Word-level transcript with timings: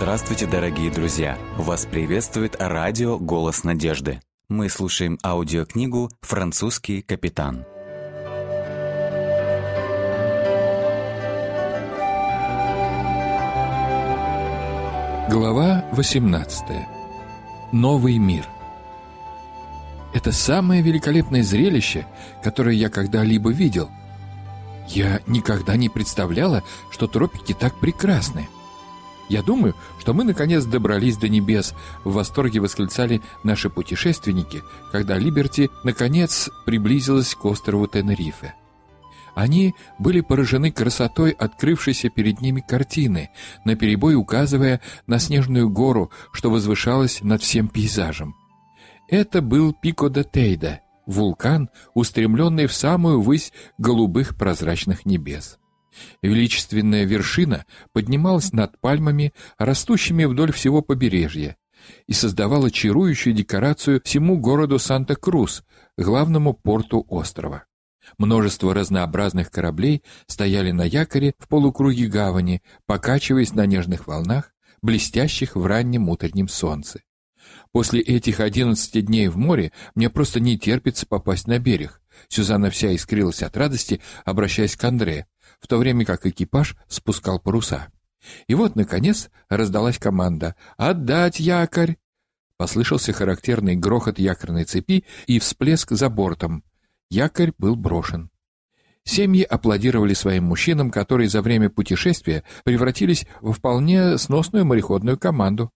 Здравствуйте, 0.00 0.46
дорогие 0.46 0.90
друзья! 0.90 1.38
Вас 1.58 1.84
приветствует 1.84 2.56
радио 2.58 3.18
«Голос 3.18 3.64
надежды». 3.64 4.22
Мы 4.48 4.70
слушаем 4.70 5.18
аудиокнигу 5.22 6.08
«Французский 6.22 7.02
капитан». 7.02 7.66
Глава 15.28 15.84
18. 15.92 16.64
Новый 17.72 18.16
мир. 18.16 18.46
Это 20.14 20.32
самое 20.32 20.80
великолепное 20.80 21.42
зрелище, 21.42 22.06
которое 22.42 22.74
я 22.74 22.88
когда-либо 22.88 23.50
видел. 23.50 23.90
Я 24.88 25.20
никогда 25.26 25.76
не 25.76 25.90
представляла, 25.90 26.64
что 26.90 27.06
тропики 27.06 27.52
так 27.52 27.78
прекрасны. 27.78 28.48
Я 29.30 29.44
думаю, 29.44 29.76
что 30.00 30.12
мы 30.12 30.24
наконец 30.24 30.64
добрались 30.64 31.16
до 31.16 31.28
небес, 31.28 31.72
в 32.02 32.14
восторге 32.14 32.58
восклицали 32.58 33.22
наши 33.44 33.70
путешественники, 33.70 34.64
когда 34.90 35.16
Либерти 35.18 35.70
наконец 35.84 36.50
приблизилась 36.66 37.36
к 37.36 37.44
острову 37.44 37.86
Тенерифе. 37.86 38.54
Они 39.36 39.76
были 40.00 40.20
поражены 40.20 40.72
красотой 40.72 41.30
открывшейся 41.30 42.10
перед 42.10 42.40
ними 42.40 42.60
картины, 42.60 43.30
наперебой 43.64 44.16
указывая 44.16 44.80
на 45.06 45.20
снежную 45.20 45.70
гору, 45.70 46.10
что 46.32 46.50
возвышалась 46.50 47.22
над 47.22 47.40
всем 47.40 47.68
пейзажем. 47.68 48.34
Это 49.06 49.42
был 49.42 49.72
Пико 49.72 50.08
де 50.08 50.24
Тейда, 50.24 50.80
вулкан, 51.06 51.70
устремленный 51.94 52.66
в 52.66 52.72
самую 52.72 53.20
высь 53.20 53.52
голубых 53.78 54.36
прозрачных 54.36 55.06
небес. 55.06 55.59
Величественная 56.22 57.04
вершина 57.04 57.64
поднималась 57.92 58.52
над 58.52 58.78
пальмами, 58.80 59.32
растущими 59.58 60.24
вдоль 60.24 60.52
всего 60.52 60.82
побережья, 60.82 61.56
и 62.06 62.12
создавала 62.12 62.70
чарующую 62.70 63.34
декорацию 63.34 64.00
всему 64.04 64.38
городу 64.38 64.78
Санта-Крус, 64.78 65.64
главному 65.96 66.54
порту 66.54 67.04
острова. 67.08 67.64
Множество 68.18 68.74
разнообразных 68.74 69.50
кораблей 69.50 70.02
стояли 70.26 70.70
на 70.70 70.82
якоре 70.82 71.34
в 71.38 71.48
полукруге 71.48 72.06
гавани, 72.06 72.62
покачиваясь 72.86 73.52
на 73.52 73.66
нежных 73.66 74.06
волнах, 74.06 74.52
блестящих 74.82 75.56
в 75.56 75.66
раннем 75.66 76.08
утреннем 76.08 76.48
солнце. 76.48 77.02
После 77.72 78.00
этих 78.00 78.40
одиннадцати 78.40 79.00
дней 79.00 79.28
в 79.28 79.36
море 79.36 79.72
мне 79.94 80.10
просто 80.10 80.40
не 80.40 80.58
терпится 80.58 81.06
попасть 81.06 81.46
на 81.46 81.58
берег. 81.58 82.00
Сюзанна 82.28 82.70
вся 82.70 82.94
искрилась 82.94 83.42
от 83.42 83.56
радости, 83.56 84.00
обращаясь 84.24 84.76
к 84.76 84.84
Андре, 84.84 85.26
в 85.60 85.68
то 85.68 85.78
время 85.78 86.04
как 86.04 86.26
экипаж 86.26 86.76
спускал 86.88 87.38
паруса. 87.38 87.88
И 88.48 88.54
вот, 88.54 88.76
наконец, 88.76 89.30
раздалась 89.48 89.98
команда 89.98 90.56
«Отдать 90.76 91.40
якорь!». 91.40 91.96
Послышался 92.56 93.12
характерный 93.12 93.76
грохот 93.76 94.18
якорной 94.18 94.64
цепи 94.64 95.04
и 95.26 95.38
всплеск 95.38 95.92
за 95.92 96.10
бортом. 96.10 96.62
Якорь 97.08 97.52
был 97.56 97.76
брошен. 97.76 98.30
Семьи 99.04 99.42
аплодировали 99.42 100.12
своим 100.12 100.44
мужчинам, 100.44 100.90
которые 100.90 101.28
за 101.28 101.40
время 101.40 101.70
путешествия 101.70 102.44
превратились 102.64 103.26
в 103.40 103.52
вполне 103.52 104.18
сносную 104.18 104.66
мореходную 104.66 105.18
команду. 105.18 105.70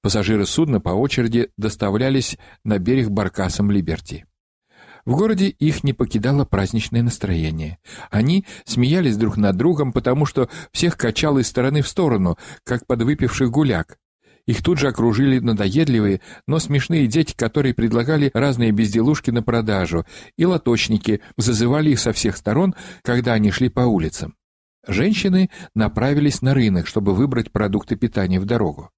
Пассажиры 0.00 0.46
судна 0.46 0.80
по 0.80 0.90
очереди 0.90 1.50
доставлялись 1.56 2.38
на 2.64 2.78
берег 2.78 3.10
баркасом 3.10 3.70
«Либерти». 3.70 4.26
В 5.04 5.16
городе 5.16 5.48
их 5.48 5.82
не 5.82 5.92
покидало 5.92 6.44
праздничное 6.44 7.02
настроение. 7.02 7.78
Они 8.10 8.46
смеялись 8.64 9.16
друг 9.16 9.36
над 9.36 9.56
другом, 9.56 9.92
потому 9.92 10.26
что 10.26 10.48
всех 10.70 10.96
качало 10.96 11.40
из 11.40 11.48
стороны 11.48 11.82
в 11.82 11.88
сторону, 11.88 12.38
как 12.64 12.86
подвыпивших 12.86 13.50
гуляк. 13.50 13.98
Их 14.46 14.62
тут 14.62 14.78
же 14.78 14.88
окружили 14.88 15.38
надоедливые, 15.38 16.20
но 16.46 16.58
смешные 16.58 17.06
дети, 17.06 17.34
которые 17.34 17.74
предлагали 17.74 18.30
разные 18.34 18.72
безделушки 18.72 19.30
на 19.30 19.42
продажу, 19.42 20.04
и 20.36 20.44
лоточники 20.44 21.20
зазывали 21.36 21.90
их 21.90 22.00
со 22.00 22.12
всех 22.12 22.36
сторон, 22.36 22.74
когда 23.02 23.34
они 23.34 23.50
шли 23.50 23.68
по 23.68 23.80
улицам. 23.80 24.34
Женщины 24.86 25.50
направились 25.74 26.42
на 26.42 26.54
рынок, 26.54 26.88
чтобы 26.88 27.14
выбрать 27.14 27.52
продукты 27.52 27.94
питания 27.94 28.40
в 28.40 28.44
дорогу. 28.44 28.90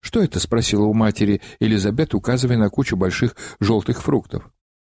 «Что 0.00 0.22
это?»— 0.22 0.38
спросила 0.40 0.84
у 0.84 0.94
матери 0.94 1.40
Элизабет, 1.58 2.14
указывая 2.14 2.58
на 2.58 2.70
кучу 2.70 2.96
больших 2.96 3.36
желтых 3.60 4.02
фруктов. 4.02 4.50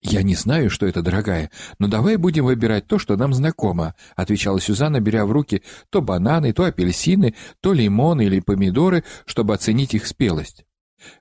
«Я 0.08 0.22
не 0.22 0.36
знаю, 0.36 0.70
что 0.70 0.86
это, 0.86 1.02
дорогая, 1.02 1.50
но 1.80 1.88
давай 1.88 2.16
будем 2.16 2.44
выбирать 2.44 2.86
то, 2.86 2.96
что 2.98 3.16
нам 3.16 3.34
знакомо»,— 3.34 3.96
отвечала 4.16 4.60
Сюзанна, 4.60 5.00
беря 5.00 5.26
в 5.26 5.32
руки 5.32 5.62
то 5.90 6.00
бананы, 6.00 6.52
то 6.52 6.64
апельсины, 6.64 7.34
то 7.60 7.72
лимоны 7.72 8.26
или 8.26 8.38
помидоры, 8.38 9.02
чтобы 9.24 9.54
оценить 9.54 9.94
их 9.94 10.06
спелость. 10.06 10.64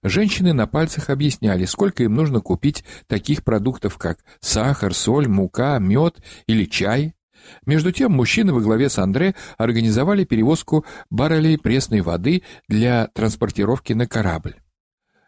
Женщины 0.03 0.53
на 0.53 0.67
пальцах 0.67 1.09
объясняли, 1.09 1.65
сколько 1.65 2.03
им 2.03 2.13
нужно 2.13 2.41
купить 2.41 2.83
таких 3.07 3.43
продуктов, 3.43 3.97
как 3.97 4.19
сахар, 4.39 4.93
соль, 4.93 5.27
мука, 5.27 5.79
мед 5.79 6.17
или 6.45 6.65
чай. 6.65 7.15
Между 7.65 7.91
тем 7.91 8.11
мужчины 8.11 8.53
во 8.53 8.61
главе 8.61 8.89
с 8.89 8.99
Андре 8.99 9.33
организовали 9.57 10.25
перевозку 10.25 10.85
баррелей 11.09 11.57
пресной 11.57 12.01
воды 12.01 12.43
для 12.67 13.07
транспортировки 13.07 13.93
на 13.93 14.07
корабль. 14.07 14.57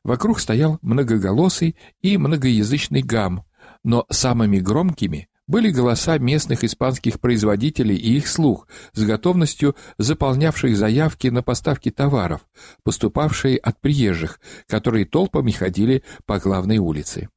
Вокруг 0.03 0.39
стоял 0.39 0.79
многоголосый 0.81 1.75
и 2.01 2.17
многоязычный 2.17 3.01
гам, 3.01 3.43
но 3.87 4.05
самыми 4.09 4.59
громкими 4.59 5.29
были 5.47 5.71
голоса 5.71 6.17
местных 6.17 6.65
испанских 6.65 7.21
производителей 7.21 7.95
и 7.95 8.17
их 8.17 8.27
слух, 8.27 8.67
с 8.91 9.01
готовностью 9.01 9.77
заполнявших 9.97 10.75
заявки 10.75 11.27
на 11.27 11.41
поставки 11.41 11.89
товаров, 11.89 12.41
поступавшие 12.83 13.57
от 13.57 13.79
приезжих, 13.79 14.41
которые 14.67 15.05
толпами 15.05 15.51
ходили 15.51 16.03
по 16.25 16.37
главной 16.37 16.79
улице. 16.79 17.29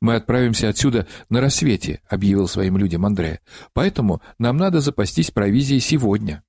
«Мы 0.00 0.14
отправимся 0.14 0.68
отсюда 0.68 1.08
на 1.28 1.40
рассвете»,— 1.40 2.02
объявил 2.08 2.46
своим 2.46 2.76
людям 2.76 3.04
Андре, 3.04 3.40
«поэтому 3.72 4.22
нам 4.38 4.58
надо 4.58 4.80
запастись 4.80 5.32
провизией 5.32 5.80
сегодня». 5.80 6.44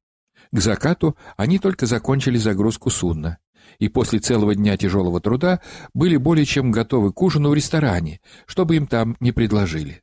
К 0.51 0.59
закату 0.59 1.17
они 1.35 1.57
только 1.57 1.87
закончили 1.87 2.37
загрузку 2.37 2.91
судна 2.91 3.39
и 3.79 3.87
после 3.87 4.19
целого 4.19 4.55
дня 4.55 4.77
тяжелого 4.77 5.19
труда 5.21 5.61
были 5.93 6.17
более 6.17 6.45
чем 6.45 6.71
готовы 6.71 7.11
к 7.11 7.21
ужину 7.21 7.49
в 7.49 7.53
ресторане, 7.53 8.19
чтобы 8.45 8.75
им 8.75 8.87
там 8.87 9.15
не 9.19 9.31
предложили. 9.31 10.01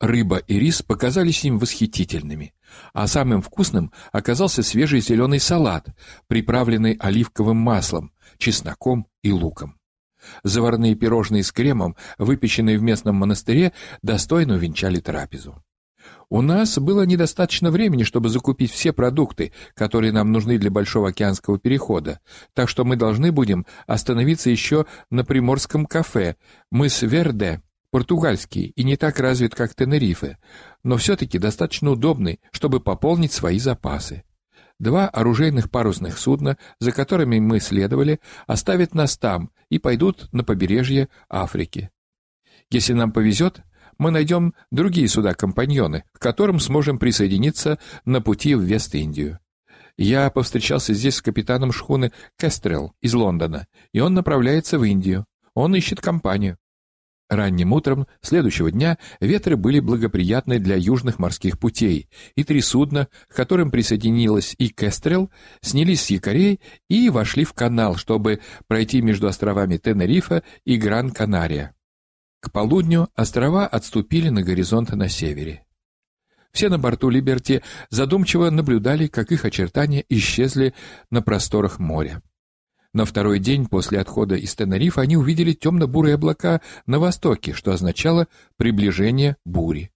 Рыба 0.00 0.36
и 0.36 0.58
рис 0.58 0.82
показались 0.82 1.44
им 1.44 1.58
восхитительными, 1.58 2.54
а 2.92 3.08
самым 3.08 3.42
вкусным 3.42 3.92
оказался 4.12 4.62
свежий 4.62 5.00
зеленый 5.00 5.40
салат, 5.40 5.88
приправленный 6.28 6.92
оливковым 6.92 7.56
маслом, 7.56 8.12
чесноком 8.38 9.08
и 9.22 9.32
луком. 9.32 9.78
Заварные 10.44 10.94
пирожные 10.94 11.42
с 11.42 11.50
кремом, 11.50 11.96
выпеченные 12.16 12.78
в 12.78 12.82
местном 12.82 13.16
монастыре, 13.16 13.72
достойно 14.02 14.54
увенчали 14.54 15.00
трапезу. 15.00 15.62
У 16.30 16.42
нас 16.42 16.78
было 16.78 17.02
недостаточно 17.02 17.70
времени, 17.70 18.02
чтобы 18.02 18.28
закупить 18.28 18.70
все 18.70 18.92
продукты, 18.92 19.52
которые 19.74 20.12
нам 20.12 20.30
нужны 20.30 20.58
для 20.58 20.70
Большого 20.70 21.08
океанского 21.08 21.58
перехода, 21.58 22.20
так 22.54 22.68
что 22.68 22.84
мы 22.84 22.96
должны 22.96 23.32
будем 23.32 23.66
остановиться 23.86 24.50
еще 24.50 24.86
на 25.10 25.24
приморском 25.24 25.86
кафе 25.86 26.36
«Мыс 26.70 27.02
Верде», 27.02 27.62
португальский 27.90 28.72
и 28.76 28.84
не 28.84 28.96
так 28.96 29.18
развит, 29.18 29.54
как 29.54 29.74
Тенерифе, 29.74 30.38
но 30.84 30.96
все-таки 30.96 31.38
достаточно 31.38 31.90
удобный, 31.90 32.40
чтобы 32.52 32.80
пополнить 32.80 33.32
свои 33.32 33.58
запасы. 33.58 34.24
Два 34.78 35.08
оружейных 35.08 35.70
парусных 35.70 36.18
судна, 36.18 36.56
за 36.78 36.92
которыми 36.92 37.40
мы 37.40 37.58
следовали, 37.58 38.20
оставят 38.46 38.94
нас 38.94 39.16
там 39.18 39.50
и 39.70 39.78
пойдут 39.78 40.28
на 40.32 40.44
побережье 40.44 41.08
Африки. 41.28 41.90
Если 42.70 42.92
нам 42.92 43.12
повезет, 43.12 43.62
мы 43.98 44.10
найдем 44.10 44.54
другие 44.70 45.08
суда-компаньоны, 45.08 46.04
к 46.12 46.18
которым 46.18 46.60
сможем 46.60 46.98
присоединиться 46.98 47.78
на 48.04 48.20
пути 48.20 48.54
в 48.54 48.62
Вест-Индию. 48.62 49.38
Я 49.96 50.30
повстречался 50.30 50.94
здесь 50.94 51.16
с 51.16 51.22
капитаном 51.22 51.72
шхуны 51.72 52.12
Кестрелл 52.38 52.94
из 53.00 53.14
Лондона, 53.14 53.66
и 53.92 54.00
он 54.00 54.14
направляется 54.14 54.78
в 54.78 54.84
Индию. 54.84 55.26
Он 55.54 55.74
ищет 55.74 56.00
компанию. 56.00 56.56
Ранним 57.28 57.74
утром 57.74 58.06
следующего 58.22 58.70
дня 58.70 58.96
ветры 59.20 59.56
были 59.56 59.80
благоприятны 59.80 60.58
для 60.58 60.76
южных 60.76 61.18
морских 61.18 61.58
путей, 61.58 62.08
и 62.36 62.44
три 62.44 62.62
судна, 62.62 63.08
к 63.28 63.34
которым 63.34 63.70
присоединилась 63.70 64.54
и 64.56 64.68
Кестрел, 64.68 65.30
снялись 65.60 66.02
с 66.02 66.10
якорей 66.10 66.60
и 66.88 67.10
вошли 67.10 67.44
в 67.44 67.52
канал, 67.52 67.96
чтобы 67.96 68.40
пройти 68.66 69.02
между 69.02 69.26
островами 69.26 69.76
Тенерифа 69.76 70.42
и 70.64 70.78
Гран-Канария. 70.78 71.74
К 72.40 72.52
полудню 72.52 73.08
острова 73.16 73.66
отступили 73.66 74.28
на 74.28 74.42
горизонт 74.42 74.90
на 74.92 75.08
севере. 75.08 75.64
Все 76.52 76.68
на 76.68 76.78
борту 76.78 77.10
«Либерти» 77.10 77.62
задумчиво 77.90 78.50
наблюдали, 78.50 79.06
как 79.06 79.32
их 79.32 79.44
очертания 79.44 80.04
исчезли 80.08 80.74
на 81.10 81.20
просторах 81.20 81.78
моря. 81.78 82.22
На 82.94 83.04
второй 83.04 83.38
день 83.38 83.66
после 83.66 84.00
отхода 84.00 84.34
из 84.34 84.54
Тенерифа 84.54 85.02
они 85.02 85.16
увидели 85.16 85.52
темно-бурые 85.52 86.14
облака 86.14 86.62
на 86.86 86.98
востоке, 86.98 87.52
что 87.52 87.72
означало 87.72 88.28
приближение 88.56 89.36
бури. 89.44 89.90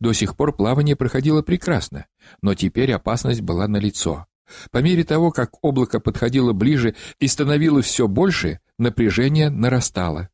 До 0.00 0.12
сих 0.12 0.36
пор 0.36 0.54
плавание 0.54 0.96
проходило 0.96 1.42
прекрасно, 1.42 2.06
но 2.40 2.54
теперь 2.54 2.92
опасность 2.92 3.42
была 3.42 3.68
налицо. 3.68 4.26
По 4.70 4.78
мере 4.78 5.04
того, 5.04 5.30
как 5.30 5.62
облако 5.62 6.00
подходило 6.00 6.52
ближе 6.52 6.94
и 7.18 7.26
становилось 7.26 7.86
все 7.86 8.08
больше, 8.08 8.60
напряжение 8.78 9.50
нарастало. 9.50 10.28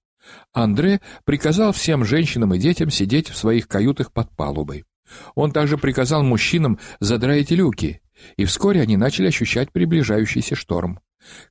Андре 0.52 1.00
приказал 1.24 1.72
всем 1.72 2.04
женщинам 2.04 2.54
и 2.54 2.58
детям 2.58 2.90
сидеть 2.90 3.28
в 3.28 3.36
своих 3.36 3.68
каютах 3.68 4.12
под 4.12 4.34
палубой. 4.36 4.84
Он 5.34 5.52
также 5.52 5.78
приказал 5.78 6.22
мужчинам 6.22 6.78
задраить 7.00 7.50
люки, 7.50 8.00
и 8.36 8.44
вскоре 8.44 8.82
они 8.82 8.96
начали 8.96 9.28
ощущать 9.28 9.72
приближающийся 9.72 10.54
шторм. 10.54 11.00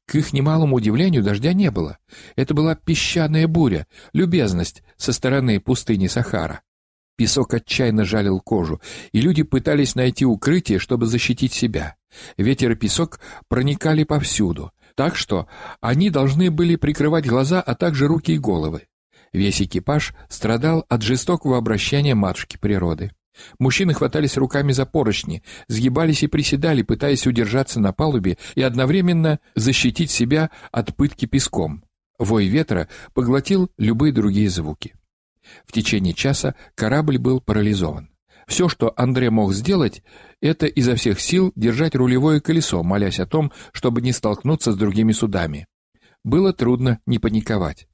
К 0.05 0.15
их 0.15 0.33
немалому 0.33 0.75
удивлению 0.75 1.23
дождя 1.23 1.53
не 1.53 1.71
было. 1.71 1.97
Это 2.35 2.53
была 2.53 2.75
песчаная 2.75 3.47
буря, 3.47 3.87
любезность 4.13 4.83
со 4.95 5.13
стороны 5.13 5.59
пустыни 5.59 6.07
Сахара. 6.07 6.61
Песок 7.17 7.55
отчаянно 7.55 8.05
жалил 8.05 8.39
кожу, 8.39 8.79
и 9.11 9.21
люди 9.21 9.41
пытались 9.41 9.95
найти 9.95 10.23
укрытие, 10.23 10.77
чтобы 10.77 11.07
защитить 11.07 11.51
себя. 11.51 11.95
Ветер 12.37 12.71
и 12.71 12.75
песок 12.75 13.19
проникали 13.47 14.03
повсюду, 14.03 14.71
так 14.97 15.15
что 15.15 15.47
они 15.79 16.09
должны 16.09 16.49
были 16.49 16.75
прикрывать 16.75 17.27
глаза, 17.27 17.61
а 17.61 17.75
также 17.75 18.07
руки 18.07 18.33
и 18.33 18.39
головы. 18.39 18.87
Весь 19.31 19.61
экипаж 19.61 20.15
страдал 20.27 20.85
от 20.89 21.03
жестокого 21.03 21.55
обращения 21.55 22.15
матушки 22.15 22.57
природы. 22.57 23.11
Мужчины 23.59 23.93
хватались 23.93 24.37
руками 24.37 24.71
за 24.71 24.87
поручни, 24.87 25.43
сгибались 25.67 26.23
и 26.23 26.27
приседали, 26.27 26.81
пытаясь 26.81 27.27
удержаться 27.27 27.79
на 27.79 27.93
палубе 27.93 28.39
и 28.55 28.63
одновременно 28.63 29.39
защитить 29.53 30.09
себя 30.09 30.49
от 30.71 30.95
пытки 30.95 31.27
песком. 31.27 31.83
Вой 32.17 32.47
ветра 32.47 32.87
поглотил 33.13 33.69
любые 33.77 34.11
другие 34.11 34.49
звуки. 34.49 34.95
В 35.67 35.73
течение 35.73 36.15
часа 36.15 36.55
корабль 36.73 37.19
был 37.19 37.39
парализован. 37.39 38.09
Все, 38.47 38.69
что 38.69 38.93
Андре 38.95 39.29
мог 39.29 39.53
сделать, 39.53 40.03
это 40.41 40.67
изо 40.67 40.95
всех 40.95 41.19
сил 41.19 41.51
держать 41.55 41.95
рулевое 41.95 42.39
колесо, 42.39 42.81
молясь 42.81 43.19
о 43.19 43.27
том, 43.27 43.51
чтобы 43.73 44.01
не 44.01 44.13
столкнуться 44.13 44.71
с 44.71 44.77
другими 44.77 45.11
судами. 45.11 45.67
Было 46.23 46.53
трудно 46.53 46.99
не 47.05 47.19
паниковать. 47.19 47.87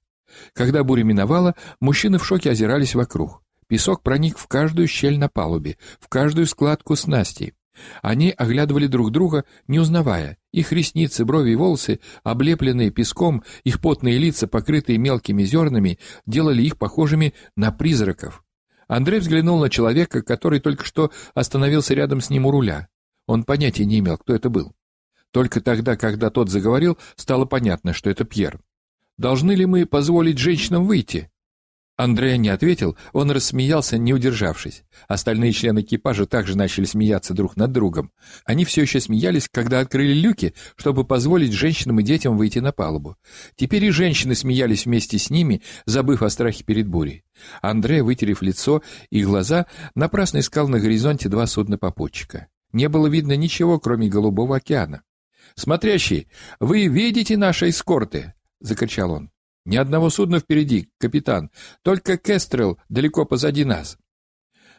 Когда 0.53 0.83
буря 0.83 1.03
миновала, 1.03 1.55
мужчины 1.79 2.17
в 2.19 2.25
шоке 2.25 2.51
озирались 2.51 2.95
вокруг. 2.95 3.41
Песок 3.67 4.03
проник 4.03 4.37
в 4.37 4.47
каждую 4.47 4.87
щель 4.87 5.17
на 5.17 5.29
палубе, 5.29 5.77
в 5.99 6.07
каждую 6.07 6.45
складку 6.45 6.95
снасти. 6.95 7.55
Они 8.03 8.29
оглядывали 8.29 8.85
друг 8.85 9.11
друга, 9.11 9.45
не 9.67 9.79
узнавая. 9.79 10.37
Их 10.51 10.71
ресницы, 10.71 11.25
брови 11.25 11.51
и 11.51 11.55
волосы, 11.55 11.99
облепленные 12.23 12.91
песком, 12.91 13.43
их 13.63 13.81
потные 13.81 14.19
лица, 14.19 14.47
покрытые 14.47 14.99
мелкими 14.99 15.43
зернами, 15.43 15.97
делали 16.27 16.61
их 16.61 16.77
похожими 16.77 17.33
на 17.55 17.71
призраков. 17.71 18.43
Андрей 18.93 19.19
взглянул 19.19 19.59
на 19.59 19.71
человека, 19.71 20.21
который 20.21 20.59
только 20.59 20.85
что 20.85 21.09
остановился 21.33 21.95
рядом 21.95 22.21
с 22.21 22.29
ним 22.29 22.45
у 22.45 22.51
руля. 22.51 22.89
Он 23.25 23.43
понятия 23.43 23.85
не 23.85 23.97
имел, 23.97 24.19
кто 24.19 24.35
это 24.35 24.51
был. 24.51 24.75
Только 25.31 25.61
тогда, 25.61 25.97
когда 25.97 26.29
тот 26.29 26.49
заговорил, 26.51 26.99
стало 27.15 27.45
понятно, 27.45 27.93
что 27.93 28.11
это 28.11 28.23
Пьер. 28.23 28.59
«Должны 29.17 29.53
ли 29.53 29.65
мы 29.65 29.87
позволить 29.87 30.37
женщинам 30.37 30.85
выйти?» 30.85 31.31
Андрея 31.95 32.37
не 32.37 32.49
ответил, 32.49 32.97
он 33.11 33.29
рассмеялся, 33.29 33.99
не 33.99 34.13
удержавшись. 34.13 34.83
Остальные 35.07 35.51
члены 35.51 35.81
экипажа 35.81 36.25
также 36.25 36.57
начали 36.57 36.85
смеяться 36.85 37.35
друг 37.35 37.55
над 37.55 37.71
другом. 37.71 38.11
Они 38.45 38.65
все 38.65 38.81
еще 38.81 38.99
смеялись, 38.99 39.47
когда 39.51 39.79
открыли 39.79 40.13
люки, 40.13 40.55
чтобы 40.75 41.03
позволить 41.03 41.53
женщинам 41.53 41.99
и 41.99 42.03
детям 42.03 42.35
выйти 42.35 42.57
на 42.59 42.71
палубу. 42.71 43.15
Теперь 43.55 43.85
и 43.85 43.91
женщины 43.91 44.33
смеялись 44.33 44.85
вместе 44.85 45.19
с 45.19 45.29
ними, 45.29 45.61
забыв 45.85 46.23
о 46.23 46.31
страхе 46.31 46.63
перед 46.63 46.87
бурей. 46.87 47.25
Андрей, 47.61 48.01
вытерев 48.01 48.41
лицо 48.41 48.81
и 49.11 49.23
глаза, 49.23 49.67
напрасно 49.93 50.39
искал 50.39 50.67
на 50.67 50.79
горизонте 50.79 51.29
два 51.29 51.45
судна 51.45 51.77
попутчика. 51.77 52.47
Не 52.71 52.89
было 52.89 53.05
видно 53.05 53.33
ничего, 53.35 53.79
кроме 53.79 54.09
голубого 54.09 54.57
океана. 54.57 55.03
«Смотрящий, 55.55 56.27
вы 56.59 56.87
видите 56.87 57.37
наши 57.37 57.69
эскорты?»— 57.69 58.33
закричал 58.59 59.11
он. 59.11 59.32
Ни 59.65 59.77
одного 59.77 60.09
судна 60.09 60.39
впереди, 60.39 60.89
капитан. 60.99 61.49
Только 61.83 62.17
Кестрел 62.17 62.77
далеко 62.89 63.25
позади 63.25 63.63
нас. 63.63 63.97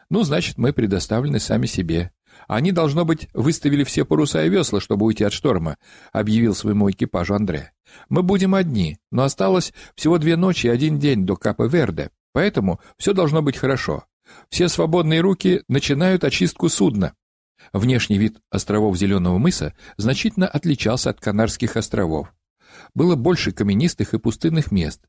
Ну, 0.09 0.23
значит, 0.23 0.57
мы 0.57 0.73
предоставлены 0.73 1.39
сами 1.39 1.65
себе. 1.65 2.11
Они, 2.47 2.71
должно 2.71 3.05
быть, 3.05 3.27
выставили 3.33 3.83
все 3.83 4.05
паруса 4.05 4.43
и 4.43 4.49
весла, 4.49 4.79
чтобы 4.79 5.05
уйти 5.05 5.23
от 5.23 5.33
шторма, 5.33 5.77
объявил 6.11 6.53
своему 6.53 6.91
экипажу 6.91 7.33
Андре. 7.33 7.71
Мы 8.09 8.21
будем 8.21 8.53
одни, 8.53 8.99
но 9.11 9.23
осталось 9.23 9.73
всего 9.95 10.17
две 10.17 10.35
ночи 10.35 10.67
и 10.67 10.69
один 10.69 10.99
день 10.99 11.25
до 11.25 11.35
Капа-Верде, 11.37 12.11
поэтому 12.33 12.79
все 12.97 13.13
должно 13.13 13.41
быть 13.41 13.57
хорошо. 13.57 14.05
Все 14.49 14.67
свободные 14.69 15.21
руки 15.21 15.63
начинают 15.67 16.23
очистку 16.23 16.69
судна. 16.69 17.13
Внешний 17.73 18.17
вид 18.17 18.37
островов 18.51 18.97
Зеленого 18.97 19.37
мыса 19.37 19.73
значительно 19.97 20.47
отличался 20.47 21.11
от 21.11 21.19
Канарских 21.19 21.77
островов 21.77 22.33
было 22.95 23.15
больше 23.15 23.51
каменистых 23.51 24.13
и 24.13 24.19
пустынных 24.19 24.71
мест, 24.71 25.01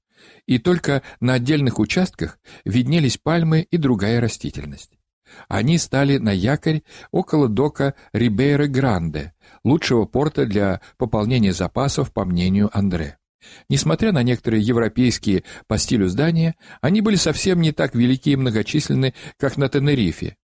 и 0.46 0.58
только 0.58 1.02
на 1.20 1.34
отдельных 1.34 1.78
участках 1.78 2.38
виднелись 2.64 3.16
пальмы 3.16 3.66
и 3.70 3.76
другая 3.76 4.20
растительность. 4.20 4.98
Они 5.48 5.78
стали 5.78 6.18
на 6.18 6.30
якорь 6.30 6.82
около 7.10 7.48
дока 7.48 7.94
Рибейра-Гранде, 8.12 9.32
лучшего 9.64 10.04
порта 10.04 10.46
для 10.46 10.80
пополнения 10.98 11.52
запасов, 11.52 12.12
по 12.12 12.24
мнению 12.24 12.70
Андре. 12.72 13.18
Несмотря 13.68 14.12
на 14.12 14.22
некоторые 14.22 14.62
европейские 14.62 15.44
по 15.66 15.78
стилю 15.78 16.08
здания, 16.08 16.56
они 16.80 17.00
были 17.00 17.16
совсем 17.16 17.60
не 17.60 17.72
так 17.72 17.94
велики 17.94 18.30
и 18.30 18.36
многочисленны, 18.36 19.14
как 19.38 19.56
на 19.56 19.68
Тенерифе. 19.68 20.36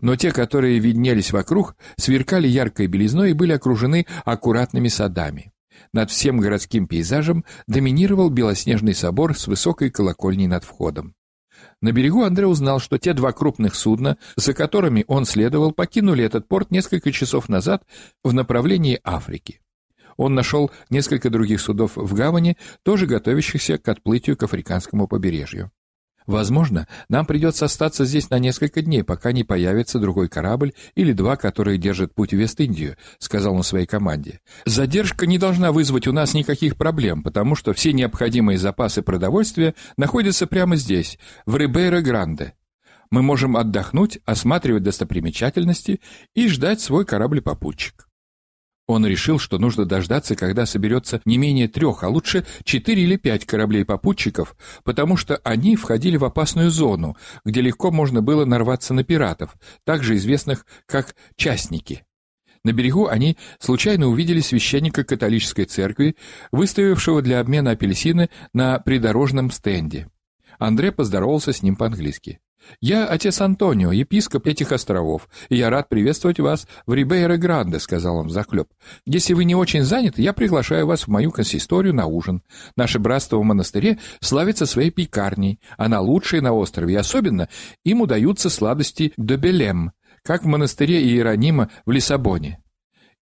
Но 0.00 0.16
те, 0.16 0.32
которые 0.32 0.78
виднелись 0.78 1.32
вокруг, 1.32 1.76
сверкали 1.96 2.48
яркой 2.48 2.86
белизной 2.86 3.30
и 3.30 3.34
были 3.34 3.52
окружены 3.52 4.06
аккуратными 4.24 4.88
садами. 4.88 5.52
Над 5.92 6.10
всем 6.10 6.38
городским 6.38 6.86
пейзажем 6.86 7.44
доминировал 7.66 8.30
белоснежный 8.30 8.94
собор 8.94 9.36
с 9.36 9.46
высокой 9.46 9.90
колокольней 9.90 10.46
над 10.46 10.64
входом. 10.64 11.14
На 11.82 11.92
берегу 11.92 12.22
Андре 12.22 12.46
узнал, 12.46 12.78
что 12.78 12.98
те 12.98 13.12
два 13.12 13.32
крупных 13.32 13.74
судна, 13.74 14.18
за 14.36 14.54
которыми 14.54 15.04
он 15.08 15.24
следовал, 15.24 15.72
покинули 15.72 16.24
этот 16.24 16.46
порт 16.48 16.70
несколько 16.70 17.12
часов 17.12 17.48
назад 17.48 17.84
в 18.22 18.32
направлении 18.32 19.00
Африки. 19.02 19.60
Он 20.16 20.34
нашел 20.34 20.70
несколько 20.90 21.30
других 21.30 21.60
судов 21.60 21.96
в 21.96 22.14
гавани, 22.14 22.58
тоже 22.82 23.06
готовящихся 23.06 23.78
к 23.78 23.88
отплытию 23.88 24.36
к 24.36 24.42
африканскому 24.42 25.08
побережью. 25.08 25.70
Возможно, 26.30 26.86
нам 27.08 27.26
придется 27.26 27.64
остаться 27.64 28.04
здесь 28.04 28.30
на 28.30 28.38
несколько 28.38 28.82
дней, 28.82 29.02
пока 29.02 29.32
не 29.32 29.42
появится 29.42 29.98
другой 29.98 30.28
корабль 30.28 30.74
или 30.94 31.12
два, 31.12 31.34
которые 31.34 31.76
держат 31.76 32.14
путь 32.14 32.30
в 32.30 32.36
Вест-Индию»,— 32.36 32.96
сказал 33.18 33.56
он 33.56 33.64
своей 33.64 33.86
команде. 33.86 34.38
«Задержка 34.64 35.26
не 35.26 35.38
должна 35.38 35.72
вызвать 35.72 36.06
у 36.06 36.12
нас 36.12 36.32
никаких 36.32 36.76
проблем, 36.76 37.24
потому 37.24 37.56
что 37.56 37.72
все 37.72 37.92
необходимые 37.92 38.58
запасы 38.58 39.02
продовольствия 39.02 39.74
находятся 39.96 40.46
прямо 40.46 40.76
здесь, 40.76 41.18
в 41.46 41.56
Рибейро-Гранде. 41.56 42.52
Мы 43.10 43.22
можем 43.22 43.56
отдохнуть, 43.56 44.20
осматривать 44.24 44.84
достопримечательности 44.84 46.00
и 46.36 46.46
ждать 46.46 46.80
свой 46.80 47.04
корабль-попутчик». 47.04 48.09
Он 48.90 49.06
решил, 49.06 49.38
что 49.38 49.58
нужно 49.58 49.84
дождаться, 49.84 50.34
когда 50.34 50.66
соберется 50.66 51.20
не 51.24 51.38
менее 51.38 51.68
трех, 51.68 52.02
а 52.02 52.08
лучше 52.08 52.44
четыре 52.64 53.04
или 53.04 53.14
пять 53.14 53.46
кораблей-попутчиков, 53.46 54.56
потому 54.82 55.16
что 55.16 55.36
они 55.44 55.76
входили 55.76 56.16
в 56.16 56.24
опасную 56.24 56.72
зону, 56.72 57.16
где 57.44 57.60
легко 57.60 57.92
можно 57.92 58.20
было 58.20 58.44
нарваться 58.44 58.92
на 58.92 59.04
пиратов, 59.04 59.54
также 59.84 60.16
известных 60.16 60.66
как 60.86 61.14
«частники». 61.36 62.02
На 62.64 62.72
берегу 62.72 63.06
они 63.06 63.38
случайно 63.60 64.08
увидели 64.08 64.40
священника 64.40 65.04
католической 65.04 65.66
церкви, 65.66 66.16
выставившего 66.50 67.22
для 67.22 67.38
обмена 67.38 67.70
апельсины 67.70 68.28
на 68.52 68.80
придорожном 68.80 69.52
стенде. 69.52 70.08
Андре 70.58 70.90
поздоровался 70.90 71.52
с 71.52 71.62
ним 71.62 71.76
по-английски. 71.76 72.40
«Я 72.80 73.06
отец 73.06 73.40
Антонио, 73.40 73.92
епископ 73.92 74.46
этих 74.46 74.72
островов, 74.72 75.28
и 75.48 75.56
я 75.56 75.70
рад 75.70 75.88
приветствовать 75.88 76.40
вас 76.40 76.66
в 76.86 76.92
Рибейро-Гранде»,— 76.92 77.78
сказал 77.80 78.18
он 78.18 78.28
взахлеб. 78.28 78.68
«Если 79.06 79.34
вы 79.34 79.44
не 79.44 79.54
очень 79.54 79.82
заняты, 79.82 80.22
я 80.22 80.32
приглашаю 80.32 80.86
вас 80.86 81.02
в 81.02 81.08
мою 81.08 81.30
консисторию 81.30 81.94
на 81.94 82.06
ужин. 82.06 82.42
Наше 82.76 82.98
братство 82.98 83.36
в 83.38 83.44
монастыре 83.44 83.98
славится 84.20 84.66
своей 84.66 84.90
пекарней. 84.90 85.60
Она 85.76 86.00
лучшая 86.00 86.40
на 86.40 86.52
острове, 86.52 86.94
и 86.94 86.96
особенно 86.96 87.48
им 87.84 88.00
удаются 88.00 88.50
сладости 88.50 89.12
добелем, 89.16 89.92
как 90.22 90.44
в 90.44 90.46
монастыре 90.46 91.02
Иеронима 91.02 91.70
в 91.86 91.90
Лиссабоне. 91.90 92.60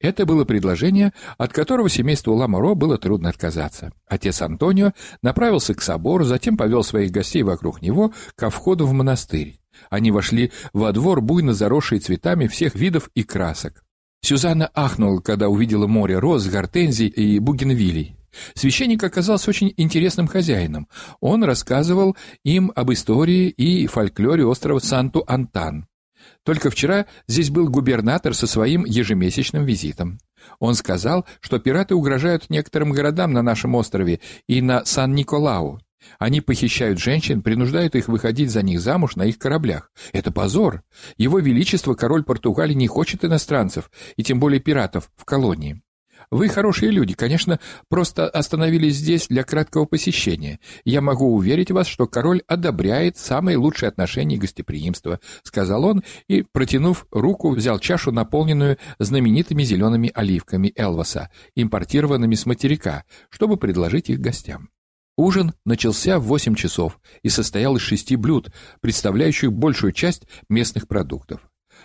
Это 0.01 0.27
было 0.27 0.45
предложение, 0.45 1.13
от 1.39 1.53
которого 1.53 1.89
семейству 1.89 2.35
Ламоро 2.35 2.75
было 2.75 2.99
трудно 2.99 3.31
отказаться. 3.31 3.93
Отец 4.07 4.41
Антонио 4.43 4.93
направился 5.23 5.75
к 5.75 5.83
собору, 5.83 6.25
затем 6.25 6.57
повел 6.57 6.85
своих 6.85 7.11
гостей 7.11 7.43
вокруг 7.43 7.83
него 7.83 8.13
ко 8.37 8.51
входу 8.51 8.87
в 8.87 8.93
монастырь. 8.93 9.59
Они 9.91 10.11
вошли 10.11 10.53
во 10.73 10.93
двор, 10.93 11.21
буйно 11.21 11.53
заросший 11.53 11.99
цветами 11.99 12.47
всех 12.47 12.77
видов 12.77 13.11
и 13.15 13.25
красок. 13.25 13.85
Сюзанна 14.23 14.71
ахнула, 14.75 15.21
когда 15.21 15.49
увидела 15.49 15.87
море 15.87 16.19
роз, 16.19 16.47
гортензий 16.47 17.07
и 17.09 17.39
бугенвилей. 17.39 18.17
Священник 18.55 19.03
оказался 19.03 19.51
очень 19.51 19.73
интересным 19.77 20.27
хозяином. 20.29 20.89
Он 21.21 21.43
рассказывал 21.45 22.17
им 22.45 22.73
об 22.75 22.93
истории 22.93 23.49
и 23.49 23.87
фольклоре 23.87 24.45
острова 24.45 24.79
Санту-Антан. 24.79 25.87
Только 26.45 26.71
вчера 26.71 27.07
здесь 27.27 27.51
был 27.51 27.69
губернатор 27.69 28.35
со 28.35 28.47
своим 28.47 28.85
ежемесячным 28.85 29.65
визитом. 29.65 30.19
Он 30.59 30.75
сказал, 30.75 31.27
что 31.41 31.59
пираты 31.59 31.95
угрожают 31.95 32.49
некоторым 32.51 32.93
городам 32.93 33.33
на 33.33 33.43
нашем 33.43 33.75
острове 33.75 34.21
и 34.47 34.63
на 34.63 34.85
Сан-Николау. 34.85 35.81
Они 36.19 36.41
похищают 36.41 36.99
женщин, 36.99 37.43
принуждают 37.43 37.95
их 37.95 38.09
выходить 38.09 38.51
за 38.51 38.63
них 38.63 38.81
замуж 38.81 39.17
на 39.17 39.25
их 39.25 39.39
кораблях. 39.39 39.91
Это 40.13 40.31
позор. 40.31 40.83
Его 41.17 41.39
Величество, 41.39 41.95
король 41.95 42.25
Португалии, 42.25 42.75
не 42.75 42.87
хочет 42.87 43.25
иностранцев, 43.25 43.91
и 44.17 44.23
тем 44.23 44.41
более 44.41 44.61
пиратов, 44.61 45.11
в 45.17 45.25
колонии. 45.25 45.83
Вы 46.31 46.49
хорошие 46.49 46.91
люди, 46.91 47.15
конечно, 47.15 47.59
просто 47.89 48.29
остановились 48.29 48.97
здесь 48.97 49.29
для 49.29 49.45
краткого 49.45 49.87
посещения. 49.87 50.61
Я 50.85 51.01
могу 51.01 51.35
уверить 51.35 51.71
вас, 51.71 51.87
что 51.87 52.07
король 52.07 52.43
одобряет 52.47 53.17
самые 53.17 53.57
лучшие 53.57 53.89
отношения 53.89 54.37
и 54.37 54.39
гостеприимство»,— 54.39 55.21
сказал 55.43 55.85
он 55.85 56.03
и, 56.29 56.43
протянув 56.43 57.07
руку, 57.11 57.51
взял 57.51 57.79
чашу, 57.79 58.13
наполненную 58.13 58.77
знаменитыми 58.99 59.63
зелеными 59.63 60.11
оливками 60.15 60.73
Элваса, 60.77 61.31
импортированными 61.55 62.35
с 62.35 62.45
материка, 62.45 63.05
чтобы 63.31 63.57
предложить 63.57 64.11
их 64.11 64.21
гостям. 64.21 64.69
Ужин 65.17 65.55
начался 65.65 66.21
в 66.21 66.25
8 66.25 66.55
часов 66.55 67.01
и 67.23 67.29
состоял 67.29 67.75
из 67.77 67.83
шести 67.83 68.15
блюд, 68.15 68.53
представляющих 68.81 69.53
большую 69.53 69.93
часть 69.93 70.23
местных 70.49 70.87
продуктов. 70.87 71.41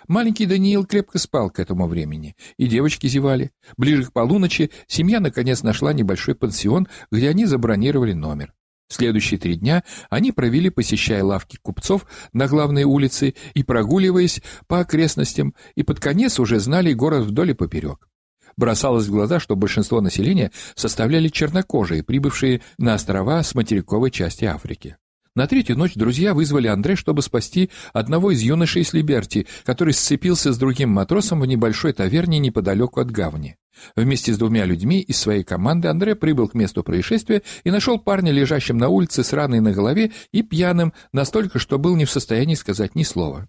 Маленький 0.08 0.46
Даниил 0.46 0.84
крепко 0.84 1.18
спал 1.18 1.50
к 1.50 1.58
этому 1.58 1.86
времени, 1.86 2.36
и 2.56 2.66
девочки 2.66 3.06
зевали. 3.06 3.52
Ближе 3.76 4.04
к 4.04 4.12
полуночи 4.12 4.70
семья 4.86 5.20
наконец 5.20 5.62
нашла 5.62 5.92
небольшой 5.92 6.34
пансион, 6.34 6.88
где 7.10 7.28
они 7.28 7.46
забронировали 7.46 8.12
номер. 8.12 8.54
Следующие 8.88 9.40
три 9.40 9.56
дня 9.56 9.82
они 10.10 10.30
провели, 10.30 10.70
посещая 10.70 11.24
лавки 11.24 11.58
купцов 11.60 12.06
на 12.32 12.46
главной 12.46 12.84
улице 12.84 13.34
и 13.54 13.62
прогуливаясь 13.62 14.42
по 14.66 14.80
окрестностям, 14.80 15.54
и 15.74 15.82
под 15.82 16.00
конец 16.00 16.38
уже 16.38 16.60
знали 16.60 16.92
город 16.92 17.24
вдоль 17.24 17.50
и 17.50 17.54
поперек. 17.54 18.08
Бросалось 18.56 19.06
в 19.06 19.10
глаза, 19.10 19.40
что 19.40 19.56
большинство 19.56 20.00
населения 20.00 20.52
составляли 20.76 21.28
чернокожие, 21.28 22.04
прибывшие 22.04 22.60
на 22.78 22.94
острова 22.94 23.42
с 23.42 23.54
материковой 23.54 24.10
части 24.10 24.44
Африки. 24.44 24.96
На 25.36 25.48
третью 25.48 25.76
ночь 25.76 25.94
друзья 25.94 26.32
вызвали 26.32 26.68
Андре, 26.68 26.94
чтобы 26.94 27.20
спасти 27.20 27.68
одного 27.92 28.30
из 28.30 28.40
юношей 28.40 28.82
из 28.82 28.92
Либерти, 28.92 29.48
который 29.64 29.92
сцепился 29.92 30.52
с 30.52 30.58
другим 30.58 30.90
матросом 30.90 31.40
в 31.40 31.46
небольшой 31.46 31.92
таверне 31.92 32.38
неподалеку 32.38 33.00
от 33.00 33.10
гавани. 33.10 33.56
Вместе 33.96 34.32
с 34.32 34.38
двумя 34.38 34.64
людьми 34.64 35.00
из 35.00 35.16
своей 35.18 35.42
команды 35.42 35.88
Андре 35.88 36.14
прибыл 36.14 36.46
к 36.46 36.54
месту 36.54 36.84
происшествия 36.84 37.42
и 37.64 37.72
нашел 37.72 37.98
парня, 37.98 38.30
лежащим 38.30 38.78
на 38.78 38.88
улице 38.90 39.24
с 39.24 39.32
раной 39.32 39.58
на 39.58 39.72
голове 39.72 40.12
и 40.30 40.42
пьяным, 40.42 40.92
настолько, 41.12 41.58
что 41.58 41.80
был 41.80 41.96
не 41.96 42.04
в 42.04 42.10
состоянии 42.10 42.54
сказать 42.54 42.94
ни 42.94 43.02
слова. 43.02 43.48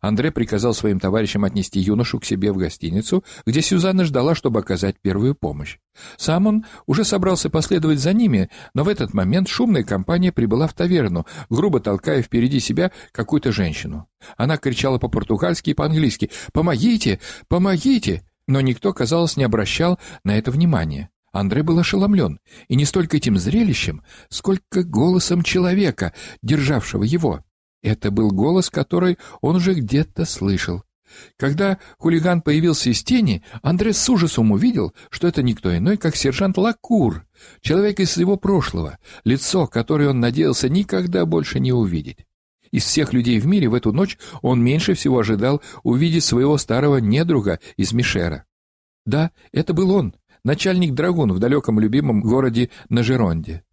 Андре 0.00 0.30
приказал 0.30 0.74
своим 0.74 1.00
товарищам 1.00 1.44
отнести 1.44 1.80
юношу 1.80 2.20
к 2.20 2.24
себе 2.24 2.52
в 2.52 2.56
гостиницу, 2.56 3.24
где 3.46 3.62
Сюзанна 3.62 4.04
ждала, 4.04 4.34
чтобы 4.34 4.60
оказать 4.60 4.96
первую 5.00 5.34
помощь. 5.34 5.78
Сам 6.16 6.46
он 6.46 6.64
уже 6.86 7.04
собрался 7.04 7.50
последовать 7.50 7.98
за 7.98 8.12
ними, 8.12 8.50
но 8.74 8.84
в 8.84 8.88
этот 8.88 9.14
момент 9.14 9.48
шумная 9.48 9.82
компания 9.82 10.32
прибыла 10.32 10.66
в 10.66 10.74
таверну, 10.74 11.26
грубо 11.48 11.80
толкая 11.80 12.22
впереди 12.22 12.60
себя 12.60 12.92
какую-то 13.12 13.52
женщину. 13.52 14.06
Она 14.36 14.56
кричала 14.56 14.98
по-португальски 14.98 15.70
и 15.70 15.74
по-английски 15.74 16.30
«Помогите! 16.52 17.20
Помогите!» 17.48 18.22
Но 18.46 18.60
никто, 18.60 18.92
казалось, 18.92 19.36
не 19.36 19.44
обращал 19.44 19.98
на 20.24 20.36
это 20.36 20.50
внимания. 20.50 21.10
Андре 21.32 21.62
был 21.62 21.78
ошеломлен, 21.78 22.40
и 22.68 22.74
не 22.74 22.84
столько 22.84 23.16
этим 23.16 23.38
зрелищем, 23.38 24.02
сколько 24.28 24.82
голосом 24.82 25.42
человека, 25.42 26.12
державшего 26.42 27.04
его. 27.04 27.44
Это 27.82 28.10
был 28.10 28.30
голос, 28.30 28.70
который 28.70 29.18
он 29.40 29.56
уже 29.56 29.74
где-то 29.74 30.24
слышал. 30.24 30.82
Когда 31.36 31.78
хулиган 31.98 32.40
появился 32.40 32.90
из 32.90 33.02
тени, 33.02 33.42
Андре 33.62 33.92
с 33.92 34.08
ужасом 34.08 34.52
увидел, 34.52 34.94
что 35.10 35.26
это 35.26 35.42
никто 35.42 35.76
иной, 35.76 35.96
как 35.96 36.14
сержант 36.14 36.56
Лакур, 36.56 37.26
человек 37.60 38.00
из 38.00 38.16
его 38.16 38.36
прошлого, 38.36 38.98
лицо, 39.24 39.66
которое 39.66 40.10
он 40.10 40.20
надеялся 40.20 40.68
никогда 40.68 41.26
больше 41.26 41.58
не 41.58 41.72
увидеть. 41.72 42.26
Из 42.70 42.84
всех 42.84 43.12
людей 43.12 43.40
в 43.40 43.46
мире 43.46 43.68
в 43.68 43.74
эту 43.74 43.92
ночь 43.92 44.18
он 44.42 44.62
меньше 44.62 44.94
всего 44.94 45.18
ожидал 45.18 45.60
увидеть 45.82 46.24
своего 46.24 46.56
старого 46.56 46.98
недруга 46.98 47.58
из 47.76 47.92
Мишера. 47.92 48.44
Да, 49.04 49.32
это 49.50 49.72
был 49.72 49.90
он, 49.90 50.14
начальник 50.44 50.94
драгун 50.94 51.32
в 51.32 51.40
далеком 51.40 51.80
любимом 51.80 52.20
городе 52.20 52.70
Нажеронде. 52.88 53.64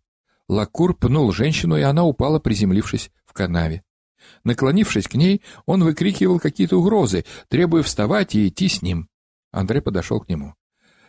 Лакур 0.49 0.95
пнул 0.95 1.31
женщину, 1.31 1.77
и 1.77 1.81
она 1.81 2.05
упала, 2.05 2.39
приземлившись 2.39 3.11
в 3.25 3.33
канаве. 3.33 3.83
Наклонившись 4.43 5.07
к 5.07 5.15
ней, 5.15 5.41
он 5.65 5.83
выкрикивал 5.83 6.39
какие-то 6.39 6.77
угрозы, 6.77 7.25
требуя 7.47 7.83
вставать 7.83 8.35
и 8.35 8.47
идти 8.47 8.67
с 8.67 8.81
ним. 8.81 9.09
Андрей 9.51 9.81
подошел 9.81 10.19
к 10.19 10.29
нему. 10.29 10.53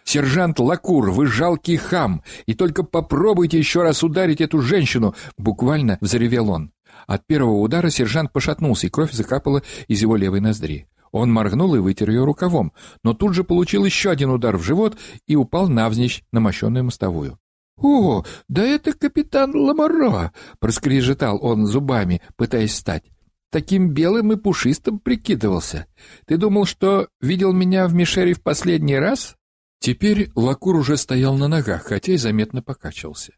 «Сержант 0.05 0.59
Лакур, 0.59 1.11
вы 1.11 1.27
жалкий 1.27 1.77
хам, 1.77 2.23
и 2.47 2.55
только 2.55 2.83
попробуйте 2.83 3.59
еще 3.59 3.83
раз 3.83 4.03
ударить 4.03 4.41
эту 4.41 4.63
женщину!» 4.63 5.15
Буквально 5.37 5.99
взревел 6.01 6.49
он. 6.49 6.73
От 7.07 7.27
первого 7.27 7.59
удара 7.59 7.91
сержант 7.91 8.33
пошатнулся, 8.33 8.87
и 8.87 8.91
кровь 8.91 9.13
закапала 9.13 9.63
из 9.87 10.01
его 10.01 10.17
левой 10.17 10.41
ноздри. 10.41 10.89
Он 11.13 11.33
моргнул 11.33 11.75
и 11.75 11.79
вытер 11.79 12.11
ее 12.11 12.25
рукавом, 12.25 12.73
но 13.03 13.15
тут 13.15 13.35
же 13.35 13.45
получил 13.45 13.85
еще 13.85 14.11
один 14.11 14.31
удар 14.31 14.57
в 14.57 14.63
живот 14.63 14.97
и 15.27 15.37
упал 15.37 15.69
навзничь 15.69 16.25
на 16.33 16.41
мощенную 16.41 16.85
мостовую. 16.85 17.39
«О, 17.81 18.25
да 18.49 18.63
это 18.63 18.93
капитан 18.93 19.55
Ламаро!»— 19.55 20.33
проскрежетал 20.59 21.39
он 21.43 21.67
зубами, 21.67 22.21
пытаясь 22.37 22.73
встать. 22.73 23.05
«Таким 23.51 23.91
белым 23.95 24.33
и 24.33 24.37
пушистым 24.37 24.99
прикидывался. 24.99 25.87
Ты 26.27 26.37
думал, 26.37 26.67
что 26.67 27.09
видел 27.21 27.53
меня 27.53 27.87
в 27.87 27.95
Мишере 27.95 28.35
в 28.35 28.43
последний 28.43 28.99
раз?» 28.99 29.37
Теперь 29.81 30.33
Лакур 30.35 30.75
уже 30.75 30.97
стоял 30.97 31.37
на 31.37 31.47
ногах, 31.47 31.85
хотя 31.85 32.13
и 32.13 32.17
заметно 32.17 32.63
покачивался. 32.63 33.33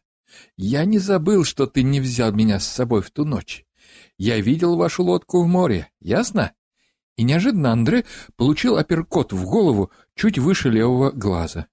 «Я 0.57 0.85
не 0.85 0.97
забыл, 0.97 1.43
что 1.43 1.67
ты 1.67 1.83
не 1.83 2.01
взял 2.01 2.31
меня 2.31 2.59
с 2.59 2.67
собой 2.67 3.03
в 3.03 3.11
ту 3.11 3.25
ночь. 3.25 3.63
Я 4.17 4.39
видел 4.39 4.75
вашу 4.75 5.03
лодку 5.03 5.43
в 5.43 5.47
море, 5.47 5.89
ясно?» 5.99 6.51
И 7.15 7.23
неожиданно 7.23 7.71
Андре 7.71 8.05
получил 8.37 8.77
апперкот 8.77 9.33
в 9.33 9.45
голову 9.45 9.91
чуть 10.15 10.39
выше 10.39 10.69
левого 10.69 11.11
глаза. 11.11 11.67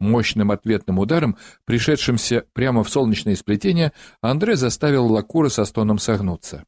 Мощным 0.00 0.52
ответным 0.52 1.00
ударом, 1.00 1.36
пришедшимся 1.64 2.44
прямо 2.52 2.84
в 2.84 2.88
солнечное 2.88 3.34
сплетение, 3.34 3.92
Андре 4.20 4.54
заставил 4.54 5.06
Лакура 5.06 5.48
со 5.48 5.64
стоном 5.64 5.98
согнуться. 5.98 6.64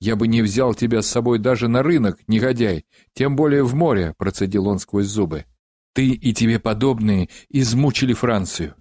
«Я 0.00 0.16
бы 0.16 0.28
не 0.28 0.42
взял 0.42 0.74
тебя 0.74 1.00
с 1.00 1.08
собой 1.08 1.38
даже 1.38 1.66
на 1.66 1.82
рынок, 1.82 2.18
негодяй, 2.28 2.84
тем 3.14 3.36
более 3.36 3.64
в 3.64 3.74
море»,— 3.74 4.14
процедил 4.18 4.68
он 4.68 4.78
сквозь 4.78 5.06
зубы. 5.06 5.46
«Ты 5.94 6.10
и 6.10 6.32
тебе 6.34 6.58
подобные 6.58 7.30
измучили 7.48 8.12
Францию. 8.12 8.74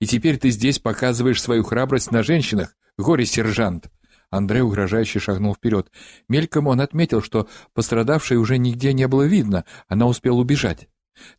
И 0.00 0.06
теперь 0.06 0.38
ты 0.38 0.50
здесь 0.50 0.78
показываешь 0.78 1.42
свою 1.42 1.64
храбрость 1.64 2.10
на 2.10 2.22
женщинах, 2.22 2.74
горе-сержант». 2.96 3.90
Андрей 4.30 4.62
угрожающе 4.62 5.20
шагнул 5.20 5.54
вперед. 5.54 5.92
Мельком 6.28 6.66
он 6.66 6.80
отметил, 6.80 7.22
что 7.22 7.46
пострадавшей 7.72 8.38
уже 8.38 8.58
нигде 8.58 8.92
не 8.92 9.06
было 9.06 9.22
видно, 9.22 9.64
она 9.86 10.06
успела 10.06 10.38
убежать. 10.38 10.88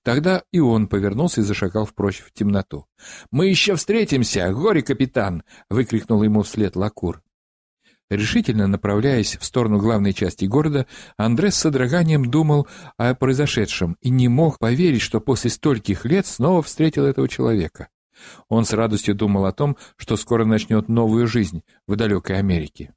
Тогда 0.04 0.44
и 0.52 0.60
он 0.60 0.88
повернулся 0.88 1.42
и 1.42 1.44
зашагал 1.44 1.86
впрочь 1.86 2.20
в 2.20 2.32
темноту. 2.32 2.86
«Мы 3.32 3.48
еще 3.48 3.76
встретимся, 3.76 4.52
горе-капитан!»— 4.52 5.44
выкрикнул 5.70 6.24
ему 6.24 6.44
вслед 6.44 6.76
Лакур. 6.76 7.22
Решительно 8.10 8.68
направляясь 8.68 9.36
в 9.36 9.44
сторону 9.44 9.80
главной 9.80 10.14
части 10.14 10.46
города, 10.46 10.86
Андре 11.18 11.50
с 11.50 11.56
содроганием 11.56 12.30
думал 12.30 12.68
о 12.98 13.16
произошедшем 13.16 13.98
и 14.00 14.10
не 14.10 14.28
мог 14.28 14.60
поверить, 14.60 15.02
что 15.02 15.20
после 15.20 15.50
стольких 15.50 16.06
лет 16.06 16.28
снова 16.28 16.62
встретил 16.62 17.06
этого 17.06 17.28
человека. 17.28 17.88
Он 18.48 18.64
с 18.64 18.74
радостью 18.74 19.16
думал 19.16 19.46
о 19.46 19.52
том, 19.52 19.76
что 19.98 20.18
скоро 20.18 20.46
начнет 20.46 20.88
новую 20.88 21.28
жизнь 21.28 21.64
в 21.88 21.96
далекой 21.96 22.38
Америке. 22.38 22.94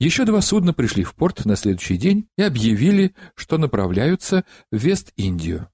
Еще 0.00 0.24
два 0.24 0.40
судна 0.40 0.72
пришли 0.72 1.04
в 1.04 1.14
порт 1.14 1.44
на 1.44 1.56
следующий 1.56 1.96
день 1.96 2.28
и 2.36 2.42
объявили, 2.42 3.14
что 3.34 3.58
направляются 3.58 4.44
в 4.70 4.76
Вест-Индию. 4.76 5.68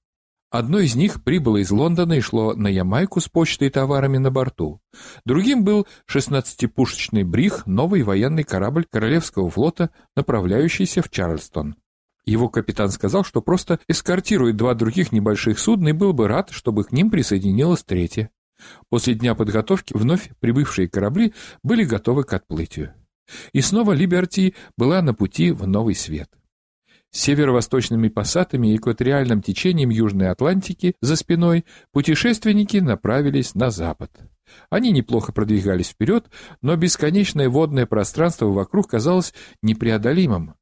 Одно 0.55 0.79
из 0.79 0.95
них 0.95 1.25
прибыло 1.25 1.57
из 1.57 1.73
Лондона 1.73 2.13
и 2.13 2.21
шло 2.21 2.55
на 2.55 2.69
Ямайку 2.69 3.19
с 3.19 3.29
почтой 3.29 3.67
и 3.67 3.71
товарами 3.73 4.19
на 4.19 4.31
борту. 4.31 4.81
Другим 5.25 5.65
был 5.65 5.89
16-пушечный 6.09 7.25
«Брих», 7.25 7.67
новый 7.67 8.05
военный 8.05 8.45
корабль 8.45 8.87
Королевского 8.89 9.51
флота, 9.51 9.91
направляющийся 10.15 11.03
в 11.03 11.11
Чарльстон. 11.11 11.75
Его 12.25 12.49
капитан 12.49 12.91
сказал, 12.91 13.25
что 13.25 13.43
просто 13.43 13.81
эскортирует 13.89 14.55
два 14.55 14.75
других 14.75 15.11
небольших 15.11 15.59
судна 15.59 15.89
и 15.89 15.93
был 15.93 16.13
бы 16.13 16.29
рад, 16.29 16.51
чтобы 16.53 16.85
к 16.85 16.93
ним 16.93 17.11
присоединилось 17.11 17.83
третье. 17.83 18.31
После 18.91 19.15
дня 19.15 19.35
подготовки 19.35 19.93
вновь 19.93 20.31
прибывшие 20.39 20.89
корабли 20.89 21.35
были 21.65 21.83
готовы 21.83 22.23
к 22.23 22.33
отплытию. 22.33 22.95
И 23.53 23.61
снова 23.61 23.91
«Либерти» 23.91 24.55
была 24.79 25.03
на 25.03 25.15
пути 25.15 25.51
в 25.51 25.67
новый 25.67 25.97
свет 25.97 26.31
северо-восточными 27.14 28.09
пассатами 28.09 28.68
и 28.73 28.76
экваториальным 28.76 29.40
течением 29.40 29.90
Южной 29.90 30.30
Атлантики 30.30 30.94
за 31.00 31.16
спиной 31.16 31.64
путешественники 31.92 32.78
направились 32.78 33.54
на 33.54 33.71
запад. 33.71 34.11
Они 34.68 34.90
неплохо 34.90 35.33
продвигались 35.33 35.88
вперед, 35.88 36.26
но 36.61 36.76
бесконечное 36.76 37.49
водное 37.49 37.87
пространство 37.87 38.47
вокруг 38.47 38.88
казалось 38.88 39.33
непреодолимым. 39.62 40.54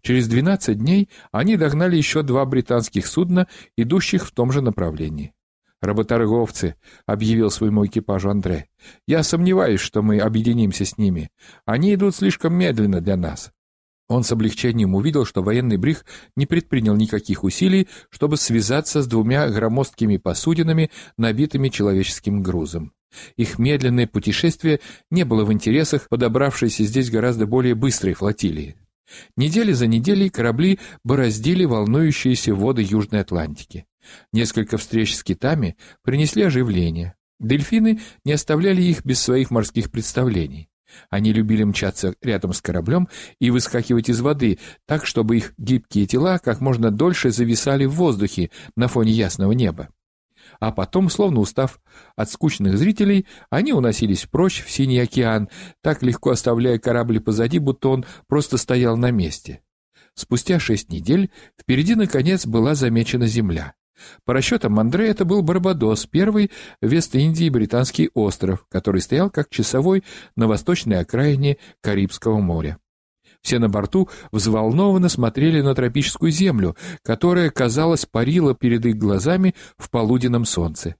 Через 0.00 0.28
12 0.28 0.78
дней 0.78 1.08
они 1.30 1.56
догнали 1.56 1.96
еще 1.96 2.22
два 2.22 2.44
британских 2.46 3.06
судна, 3.06 3.46
идущих 3.76 4.26
в 4.26 4.32
том 4.32 4.50
же 4.50 4.62
направлении. 4.62 5.34
«Работорговцы»,— 5.80 6.74
объявил 7.06 7.50
своему 7.50 7.86
экипажу 7.86 8.30
Андре. 8.30 8.66
«Я 9.06 9.22
сомневаюсь, 9.22 9.80
что 9.80 10.02
мы 10.02 10.18
объединимся 10.18 10.84
с 10.84 10.98
ними. 10.98 11.30
Они 11.64 11.94
идут 11.94 12.16
слишком 12.16 12.54
медленно 12.54 13.00
для 13.00 13.16
нас». 13.16 13.52
Он 14.08 14.24
с 14.24 14.32
облегчением 14.32 14.94
увидел, 14.94 15.26
что 15.26 15.42
военный 15.42 15.76
бриг 15.76 16.06
не 16.34 16.46
предпринял 16.46 16.96
никаких 16.96 17.44
усилий, 17.44 17.88
чтобы 18.08 18.38
связаться 18.38 19.02
с 19.02 19.06
двумя 19.06 19.48
громоздкими 19.48 20.16
посудинами, 20.16 20.90
набитыми 21.18 21.68
человеческим 21.68 22.42
грузом. 22.42 22.92
Их 23.36 23.58
медленное 23.58 24.06
путешествие 24.06 24.80
не 25.10 25.24
было 25.24 25.44
в 25.44 25.52
интересах 25.52 26.08
подобравшейся 26.08 26.84
здесь 26.84 27.10
гораздо 27.10 27.46
более 27.46 27.74
быстрой 27.74 28.14
флотилии. 28.14 28.76
Недели 29.36 29.72
за 29.72 29.86
неделей 29.86 30.28
корабли 30.28 30.78
бороздили 31.04 31.64
волнующиеся 31.64 32.54
воды 32.54 32.82
Южной 32.82 33.20
Атлантики. 33.20 33.86
Несколько 34.32 34.76
встреч 34.76 35.16
с 35.16 35.22
китами 35.22 35.76
принесли 36.02 36.42
оживление. 36.42 37.14
Дельфины 37.40 38.00
не 38.24 38.32
оставляли 38.32 38.82
их 38.82 39.04
без 39.04 39.20
своих 39.20 39.50
морских 39.50 39.90
представлений. 39.90 40.68
Они 41.10 41.32
любили 41.32 41.64
мчаться 41.64 42.14
рядом 42.22 42.52
с 42.52 42.60
кораблем 42.60 43.08
и 43.38 43.50
выскакивать 43.50 44.08
из 44.08 44.20
воды, 44.20 44.58
так, 44.86 45.06
чтобы 45.06 45.36
их 45.36 45.54
гибкие 45.58 46.06
тела 46.06 46.38
как 46.38 46.60
можно 46.60 46.90
дольше 46.90 47.30
зависали 47.30 47.84
в 47.84 47.92
воздухе 47.92 48.50
на 48.76 48.88
фоне 48.88 49.12
ясного 49.12 49.52
неба. 49.52 49.88
А 50.60 50.72
потом, 50.72 51.10
словно 51.10 51.40
устав 51.40 51.80
от 52.16 52.30
скучных 52.30 52.78
зрителей, 52.78 53.26
они 53.50 53.72
уносились 53.72 54.26
прочь 54.26 54.62
в 54.64 54.70
синий 54.70 54.98
океан, 54.98 55.48
так 55.82 56.02
легко 56.02 56.30
оставляя 56.30 56.78
корабль 56.78 57.20
позади, 57.20 57.58
будто 57.58 57.90
он 57.90 58.04
просто 58.26 58.56
стоял 58.56 58.96
на 58.96 59.10
месте. 59.10 59.62
Спустя 60.14 60.58
шесть 60.58 60.90
недель 60.90 61.30
впереди, 61.60 61.94
наконец, 61.94 62.44
была 62.44 62.74
замечена 62.74 63.26
земля. 63.26 63.74
По 64.24 64.34
расчетам 64.34 64.78
Андре 64.78 65.08
это 65.08 65.24
был 65.24 65.42
Барбадос, 65.42 66.06
первый 66.06 66.50
Вест-Индии 66.80 67.48
британский 67.48 68.10
остров, 68.14 68.66
который 68.68 69.00
стоял 69.00 69.30
как 69.30 69.50
часовой 69.50 70.04
на 70.36 70.46
восточной 70.46 71.00
окраине 71.00 71.58
Карибского 71.80 72.38
моря. 72.38 72.78
Все 73.40 73.58
на 73.58 73.68
борту 73.68 74.08
взволнованно 74.32 75.08
смотрели 75.08 75.60
на 75.60 75.74
тропическую 75.74 76.32
землю, 76.32 76.76
которая, 77.02 77.50
казалось, 77.50 78.06
парила 78.06 78.54
перед 78.54 78.84
их 78.84 78.96
глазами 78.96 79.54
в 79.76 79.90
полуденном 79.90 80.44
солнце. 80.44 80.96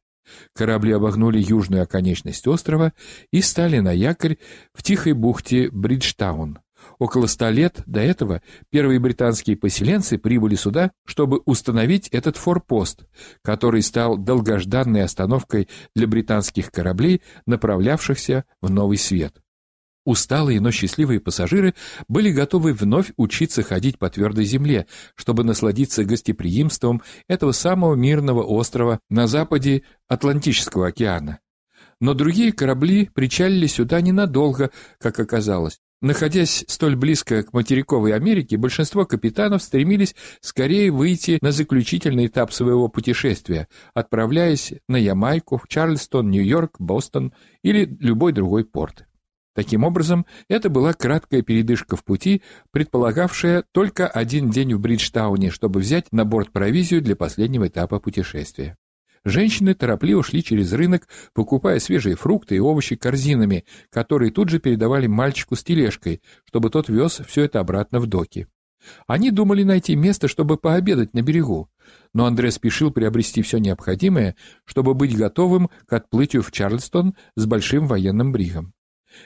Корабли 0.55 0.93
обогнули 0.93 1.41
южную 1.41 1.83
оконечность 1.83 2.47
острова 2.47 2.93
и 3.33 3.41
стали 3.41 3.79
на 3.81 3.93
якорь 3.93 4.39
в 4.73 4.83
тихой 4.83 5.15
бухте 5.15 5.71
Бриджтаун. 5.71 6.59
Около 6.99 7.27
ста 7.27 7.51
лет 7.51 7.83
до 7.87 8.01
этого 8.01 8.43
первые 8.71 8.99
британские 9.01 9.57
поселенцы 9.57 10.19
прибыли 10.19 10.55
сюда, 10.55 10.93
чтобы 11.05 11.41
установить 11.45 12.09
этот 12.09 12.37
форпост, 12.37 13.05
который 13.43 13.83
стал 13.83 14.17
долгожданной 14.17 15.03
остановкой 15.03 15.69
для 15.95 16.07
британских 16.07 16.71
кораблей, 16.71 17.23
направлявшихся 17.47 18.45
в 18.61 18.71
Новый 18.71 18.99
Свет. 18.99 19.41
Усталые, 20.09 20.59
но 20.63 20.71
счастливые 20.71 21.21
пассажиры 21.21 21.75
были 22.09 22.31
готовы 22.31 22.73
вновь 22.73 23.13
учиться 23.19 23.63
ходить 23.63 23.99
по 23.99 24.09
твердой 24.09 24.47
земле, 24.47 24.87
чтобы 25.15 25.45
насладиться 25.45 26.03
гостеприимством 26.03 27.03
этого 27.29 27.53
самого 27.53 27.95
мирного 27.95 28.43
острова 28.43 29.01
на 29.11 29.27
западе 29.27 29.83
Атлантического 30.09 30.87
океана. 30.87 31.41
Но 32.01 32.15
другие 32.15 32.53
корабли 32.53 33.11
причалили 33.13 33.67
сюда 33.67 34.01
ненадолго, 34.01 34.71
как 34.99 35.21
оказалось. 35.21 35.79
Находясь 36.01 36.65
столь 36.69 36.95
близко 36.95 37.43
к 37.43 37.53
материковой 37.53 38.15
Америке, 38.15 38.57
большинство 38.57 39.05
капитанов 39.05 39.65
стремились 39.65 40.15
скорее 40.41 40.93
выйти 40.93 41.39
на 41.43 41.51
заключительный 41.51 42.27
этап 42.27 42.53
своего 42.53 42.87
путешествия, 42.89 43.67
отправляясь 43.95 44.75
на 44.89 44.97
Ямайку, 44.97 45.61
Чарльстон, 45.67 46.31
Нью-Йорк, 46.31 46.77
Бостон 46.79 47.33
или 47.63 47.85
любой 47.99 48.33
другой 48.33 48.65
порт. 48.65 49.07
Таким 49.57 49.83
образом, 49.83 50.25
это 50.49 50.71
была 50.71 50.93
краткая 50.93 51.43
передышка 51.43 51.97
в 51.97 52.05
пути, 52.05 52.43
предполагавшая 52.71 53.65
только 53.73 54.07
один 54.07 54.51
день 54.51 54.75
в 54.75 54.81
Бриджтауне, 54.81 55.51
чтобы 55.51 55.81
взять 55.81 56.13
на 56.13 56.25
борт 56.25 56.53
провизию 56.53 57.03
для 57.03 57.17
последнего 57.17 57.67
этапа 57.67 57.99
путешествия. 57.99 58.77
Женщины 59.29 59.75
торопливо 59.75 60.23
шли 60.23 60.43
через 60.43 60.73
рынок, 60.73 61.07
покупая 61.35 61.81
свежие 61.81 62.17
фрукты 62.17 62.57
и 62.57 62.61
овощи 62.61 62.97
корзинами, 62.97 63.67
которые 63.91 64.33
тут 64.33 64.49
же 64.49 64.59
передавали 64.59 65.07
мальчику 65.07 65.55
с 65.55 65.63
тележкой, 65.63 66.23
чтобы 66.47 66.71
тот 66.71 66.89
вез 66.89 67.21
все 67.27 67.45
это 67.45 67.61
обратно 67.61 68.01
в 68.01 68.07
доки. 68.07 68.47
Они 69.07 69.31
думали 69.31 69.65
найти 69.65 69.97
место, 69.97 70.29
чтобы 70.29 70.57
пообедать 70.57 71.13
на 71.13 71.21
берегу, 71.21 71.69
но 72.15 72.25
Андре 72.25 72.51
спешил 72.51 72.91
приобрести 72.91 73.43
все 73.43 73.59
необходимое, 73.59 74.35
чтобы 74.65 74.95
быть 74.95 75.15
готовым 75.15 75.69
к 75.85 75.93
отплытию 75.93 76.43
в 76.43 76.51
Чарльстон 76.51 77.15
с 77.37 77.45
большим 77.45 77.87
военным 77.87 78.33
бригом. 78.33 78.73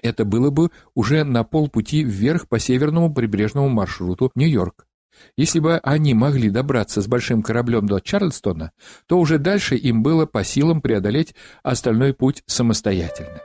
Это 0.03 0.25
было 0.25 0.51
бы 0.51 0.71
уже 0.95 1.23
на 1.23 1.45
полпути 1.45 2.03
вверх 2.03 2.49
по 2.49 2.59
северному 2.59 3.15
прибрежному 3.15 3.69
маршруту 3.69 4.33
Нью-Йорк. 4.35 4.87
Если 5.37 5.59
бы 5.59 5.79
они 5.79 6.14
могли 6.14 6.51
добраться 6.51 7.01
с 7.03 7.07
большим 7.07 7.42
кораблем 7.42 7.87
до 7.87 8.01
Чарльстона, 8.01 8.72
то 9.07 9.18
уже 9.18 9.38
дальше 9.38 9.77
им 9.77 10.03
было 10.03 10.27
по 10.27 10.44
силам 10.44 10.81
преодолеть 10.81 11.35
остальной 11.62 12.14
путь 12.14 12.42
самостоятельно. 12.46 13.40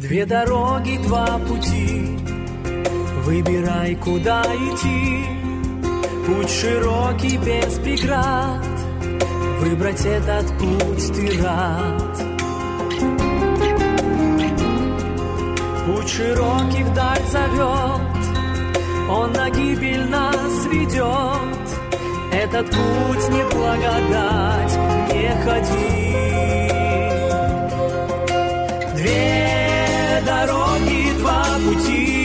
Две 0.00 0.24
дороги, 0.24 0.98
два 1.04 1.26
пути, 1.46 2.16
выбирай, 3.22 3.94
куда 3.96 4.42
идти. 4.44 5.26
Путь 6.26 6.48
широкий, 6.48 7.36
без 7.36 7.74
преград, 7.80 8.64
выбрать 9.60 10.02
этот 10.06 10.46
путь 10.56 11.12
ты 11.14 11.42
рад. 11.42 12.16
Путь 15.84 16.08
широкий 16.08 16.82
вдаль 16.82 17.26
зовет, 17.30 18.00
он 19.10 19.32
на 19.32 19.50
гибель 19.50 20.08
нас 20.08 20.64
ведет. 20.72 21.68
Этот 22.32 22.70
путь 22.70 23.28
не 23.28 23.44
благодать, 23.54 24.78
не 25.12 25.28
ходи. 25.44 26.00
Дороги, 30.24 31.12
два 31.18 31.44
пути. 31.64 32.19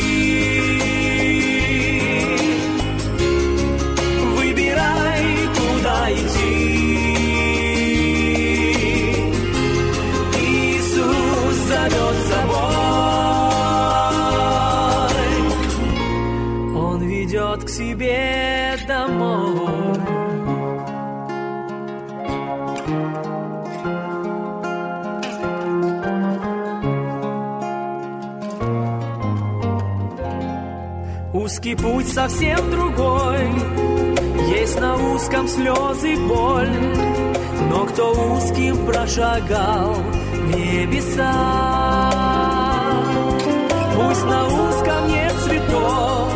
Узкий 31.66 31.84
путь 31.84 32.08
совсем 32.14 32.70
другой, 32.70 33.40
есть 34.56 34.80
на 34.80 34.94
узком 34.94 35.48
слезы 35.48 36.16
боль, 36.16 36.70
но 37.72 37.86
кто 37.86 38.12
узким 38.12 38.86
прошагал 38.86 39.96
небеса, 40.56 41.42
пусть 43.96 44.26
на 44.26 44.46
узком 44.46 45.08
нет 45.08 45.34
цветов, 45.44 46.34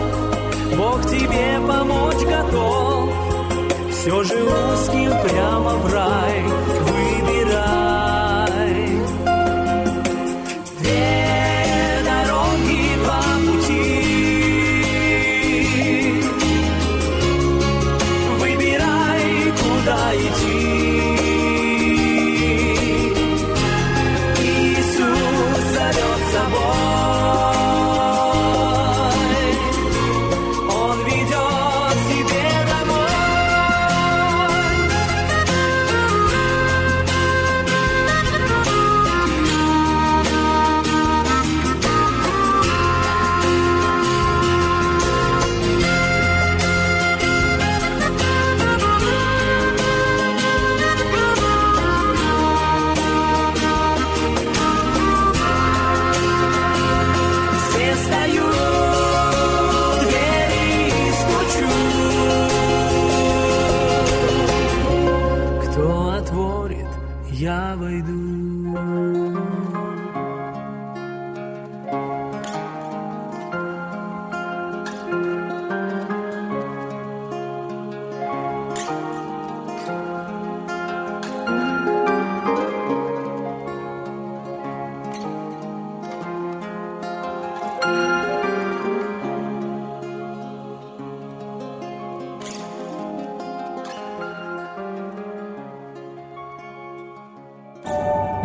Бог 0.76 1.06
тебе 1.06 1.60
помочь 1.68 2.24
готов, 2.24 3.14
все 3.92 4.24
же 4.24 4.34
узким 4.34 5.12
прямо 5.30 5.76
в 5.76 5.94
рай 5.94 6.44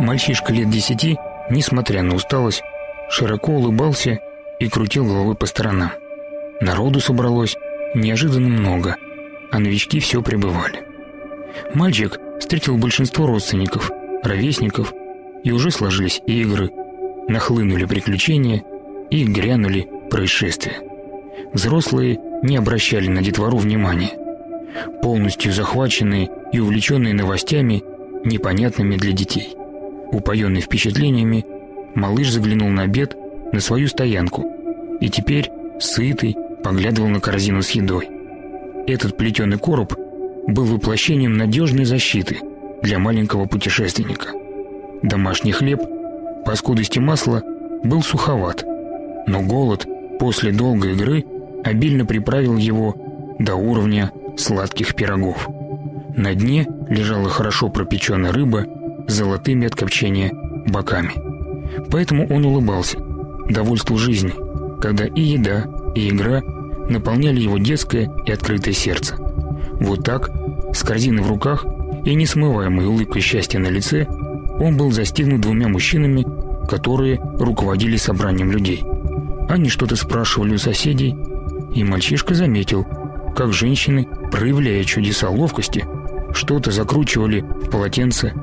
Мальчишка 0.05 0.53
лет 0.53 0.69
десяти, 0.69 1.17
несмотря 1.49 2.03
на 2.03 2.13
усталость, 2.13 2.61
широко 3.09 3.53
улыбался 3.53 4.19
и 4.59 4.69
крутил 4.69 5.03
головой 5.03 5.33
по 5.33 5.47
сторонам. 5.47 5.93
Народу 6.61 6.99
собралось 6.99 7.57
неожиданно 7.95 8.47
много, 8.47 8.97
а 9.51 9.57
новички 9.57 9.99
все 9.99 10.21
пребывали. 10.21 10.83
Мальчик 11.73 12.19
встретил 12.39 12.77
большинство 12.77 13.25
родственников, 13.25 13.89
ровесников, 14.21 14.93
и 15.43 15.51
уже 15.51 15.71
сложились 15.71 16.21
игры, 16.27 16.69
нахлынули 17.27 17.85
приключения 17.85 18.63
и 19.09 19.23
грянули 19.23 19.89
происшествия. 20.11 20.81
Взрослые 21.51 22.19
не 22.43 22.57
обращали 22.57 23.07
на 23.07 23.23
детвору 23.23 23.57
внимания. 23.57 24.11
Полностью 25.01 25.51
захваченные 25.51 26.29
и 26.51 26.59
увлеченные 26.59 27.15
новостями, 27.15 27.83
непонятными 28.23 28.97
для 28.97 29.11
детей– 29.11 29.54
Упоенный 30.15 30.61
впечатлениями, 30.61 31.45
малыш 31.93 32.31
заглянул 32.31 32.69
на 32.69 32.83
обед 32.83 33.17
на 33.51 33.59
свою 33.59 33.89
стоянку 33.89 34.45
и 35.01 35.09
теперь, 35.09 35.51
сытый, 35.77 36.37
поглядывал 36.63 37.09
на 37.09 37.19
корзину 37.19 37.61
с 37.61 37.71
едой. 37.71 38.07
Этот 38.87 39.17
плетеный 39.17 39.57
короб 39.57 39.93
был 40.47 40.63
воплощением 40.63 41.35
надежной 41.35 41.83
защиты 41.83 42.39
для 42.81 42.97
маленького 42.97 43.45
путешественника. 43.45 44.29
Домашний 45.03 45.51
хлеб, 45.51 45.81
по 46.45 46.55
скудости 46.55 46.99
масла, 46.99 47.43
был 47.83 48.01
суховат, 48.01 48.63
но 49.27 49.41
голод 49.41 49.85
после 50.17 50.53
долгой 50.53 50.93
игры 50.93 51.25
обильно 51.65 52.05
приправил 52.05 52.55
его 52.55 53.35
до 53.37 53.55
уровня 53.55 54.13
сладких 54.37 54.95
пирогов. 54.95 55.49
На 56.15 56.33
дне 56.35 56.65
лежала 56.87 57.27
хорошо 57.27 57.67
пропеченная 57.67 58.31
рыба 58.31 58.65
золотыми 59.07 59.67
от 59.67 59.75
копчения 59.75 60.31
боками. 60.67 61.13
Поэтому 61.89 62.27
он 62.27 62.45
улыбался, 62.45 62.99
довольству 63.49 63.97
жизни, 63.97 64.33
когда 64.81 65.05
и 65.05 65.21
еда, 65.21 65.65
и 65.95 66.09
игра 66.09 66.41
наполняли 66.89 67.39
его 67.39 67.57
детское 67.57 68.11
и 68.25 68.31
открытое 68.31 68.73
сердце. 68.73 69.15
Вот 69.79 70.03
так, 70.03 70.29
с 70.73 70.83
корзиной 70.83 71.23
в 71.23 71.29
руках 71.29 71.65
и 72.05 72.13
несмываемой 72.13 72.85
улыбкой 72.85 73.21
счастья 73.21 73.59
на 73.59 73.67
лице, 73.67 74.07
он 74.59 74.77
был 74.77 74.91
застигнут 74.91 75.41
двумя 75.41 75.67
мужчинами, 75.67 76.25
которые 76.67 77.19
руководили 77.39 77.97
собранием 77.97 78.51
людей. 78.51 78.83
Они 79.49 79.69
что-то 79.69 79.95
спрашивали 79.95 80.55
у 80.55 80.57
соседей, 80.57 81.15
и 81.73 81.83
мальчишка 81.83 82.33
заметил, 82.33 82.85
как 83.35 83.53
женщины, 83.53 84.07
проявляя 84.31 84.83
чудеса 84.83 85.29
ловкости, 85.29 85.85
что-то 86.33 86.71
закручивали 86.71 87.41
в 87.41 87.69
полотенце 87.69 88.33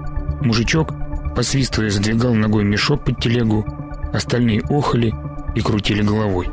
Мужичок, 0.45 0.93
посвистывая, 1.37 1.91
задвигал 1.91 2.35
ногой 2.35 2.65
мешок 2.65 3.05
под 3.05 3.21
телегу, 3.21 3.65
остальные 4.13 4.63
охали 4.69 5.15
и 5.55 5.61
крутили 5.61 6.03
головой. 6.03 6.49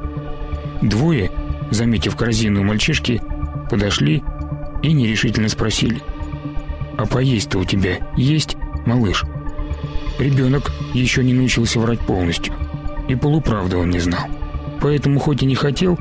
Двое, 0.81 1.31
заметив 1.71 2.15
корзину 2.15 2.63
мальчишки, 2.63 3.21
подошли 3.69 4.23
и 4.83 4.93
нерешительно 4.93 5.49
спросили. 5.49 6.01
«А 6.97 7.05
поесть-то 7.05 7.59
у 7.59 7.63
тебя 7.63 7.97
есть, 8.15 8.57
малыш?» 8.85 9.23
Ребенок 10.19 10.71
еще 10.93 11.23
не 11.23 11.33
научился 11.33 11.79
врать 11.79 11.99
полностью, 12.01 12.53
и 13.07 13.15
полуправды 13.15 13.77
он 13.77 13.89
не 13.89 13.99
знал. 13.99 14.27
Поэтому 14.81 15.19
хоть 15.19 15.43
и 15.43 15.45
не 15.45 15.55
хотел, 15.55 15.97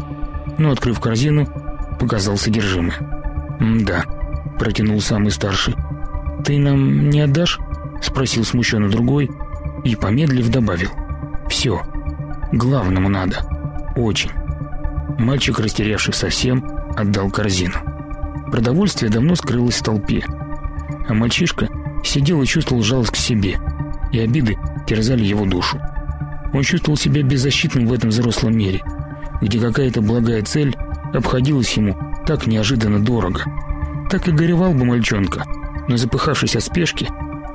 но, 0.58 0.72
открыв 0.72 1.00
корзину, 1.00 1.46
показал 2.00 2.36
содержимое. 2.36 2.96
«Да»,— 3.60 4.04
протянул 4.58 5.00
самый 5.00 5.30
старший. 5.30 5.74
«Ты 6.44 6.58
нам 6.58 7.10
не 7.10 7.20
отдашь?»— 7.20 7.58
спросил 8.02 8.44
смущенно 8.44 8.88
другой 8.88 9.30
и, 9.84 9.96
помедлив, 9.96 10.48
добавил. 10.48 10.90
«Все. 11.48 11.82
Главному 12.52 13.08
надо. 13.08 13.44
Очень». 13.96 14.30
Мальчик, 15.18 15.58
растерявший 15.58 16.14
совсем, 16.14 16.64
отдал 16.96 17.30
корзину. 17.30 17.74
Продовольствие 18.50 19.10
давно 19.10 19.34
скрылось 19.34 19.76
в 19.76 19.82
толпе, 19.82 20.24
а 21.08 21.14
мальчишка 21.14 21.68
сидел 22.04 22.40
и 22.42 22.46
чувствовал 22.46 22.82
жалость 22.82 23.12
к 23.12 23.16
себе, 23.16 23.58
и 24.12 24.20
обиды 24.20 24.56
терзали 24.86 25.24
его 25.24 25.44
душу. 25.44 25.80
Он 26.52 26.62
чувствовал 26.62 26.96
себя 26.96 27.22
беззащитным 27.22 27.86
в 27.86 27.92
этом 27.92 28.10
взрослом 28.10 28.56
мире, 28.56 28.82
где 29.40 29.60
какая-то 29.60 30.00
благая 30.00 30.42
цель 30.42 30.76
обходилась 31.12 31.72
ему 31.74 31.96
так 32.26 32.46
неожиданно 32.46 33.00
дорого. 33.00 33.42
Так 34.10 34.28
и 34.28 34.32
горевал 34.32 34.72
бы 34.72 34.84
мальчонка, 34.84 35.44
но 35.88 35.96
запыхавшись 35.96 36.56
от 36.56 36.62
спешки, 36.62 37.08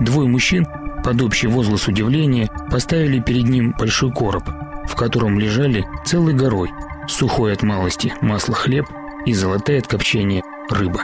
Двое 0.04 0.28
мужчин, 0.28 0.68
под 1.02 1.22
общий 1.22 1.48
возглас 1.48 1.88
удивления, 1.88 2.50
поставили 2.70 3.20
перед 3.20 3.46
ним 3.46 3.74
большой 3.80 4.12
короб, 4.12 4.44
в 4.86 4.96
котором 4.96 5.40
лежали 5.40 5.86
целой 6.06 6.34
горой 6.34 6.72
сухой 7.08 7.54
от 7.54 7.64
малости 7.64 8.14
масло 8.22 8.54
хлеб 8.54 8.86
и 9.26 9.34
золотая 9.34 9.80
от 9.80 9.88
копчения 9.88 10.44
рыба. 10.70 11.04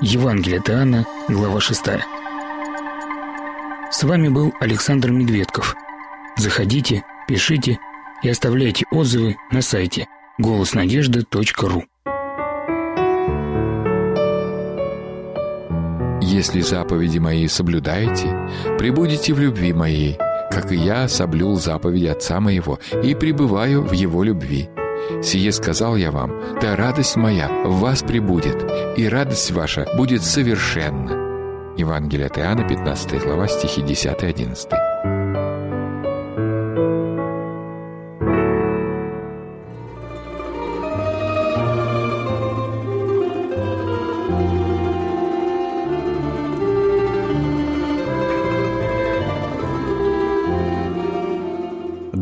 Евангелие 0.00 0.60
Таана, 0.60 1.06
глава 1.28 1.60
6. 1.60 1.80
С 3.92 4.02
вами 4.02 4.28
был 4.28 4.52
Александр 4.58 5.12
Медведков. 5.12 5.76
Заходите, 6.36 7.04
пишите 7.28 7.78
и 8.24 8.28
оставляйте 8.28 8.84
отзывы 8.90 9.36
на 9.52 9.62
сайте 9.62 10.08
голоснадежда.ру. 10.38 11.84
Если 16.30 16.60
заповеди 16.60 17.18
мои 17.18 17.48
соблюдаете, 17.48 18.48
пребудете 18.78 19.34
в 19.34 19.40
любви 19.40 19.72
моей, 19.72 20.16
как 20.48 20.70
и 20.70 20.76
я 20.76 21.08
соблюл 21.08 21.56
заповеди 21.56 22.06
Отца 22.06 22.38
моего 22.38 22.78
и 23.02 23.16
пребываю 23.16 23.82
в 23.82 23.90
его 23.90 24.22
любви. 24.22 24.68
«Сие 25.24 25.50
сказал 25.50 25.96
я 25.96 26.12
вам, 26.12 26.32
да 26.62 26.76
радость 26.76 27.16
моя 27.16 27.48
в 27.64 27.80
вас 27.80 28.02
прибудет, 28.02 28.64
и 28.96 29.08
радость 29.08 29.50
ваша 29.50 29.88
будет 29.96 30.22
совершенна». 30.22 31.74
Евангелие 31.76 32.28
от 32.28 32.38
Иоанна, 32.38 32.62
15 32.62 33.24
глава, 33.24 33.48
стихи 33.48 33.80
10-11. 33.80 34.89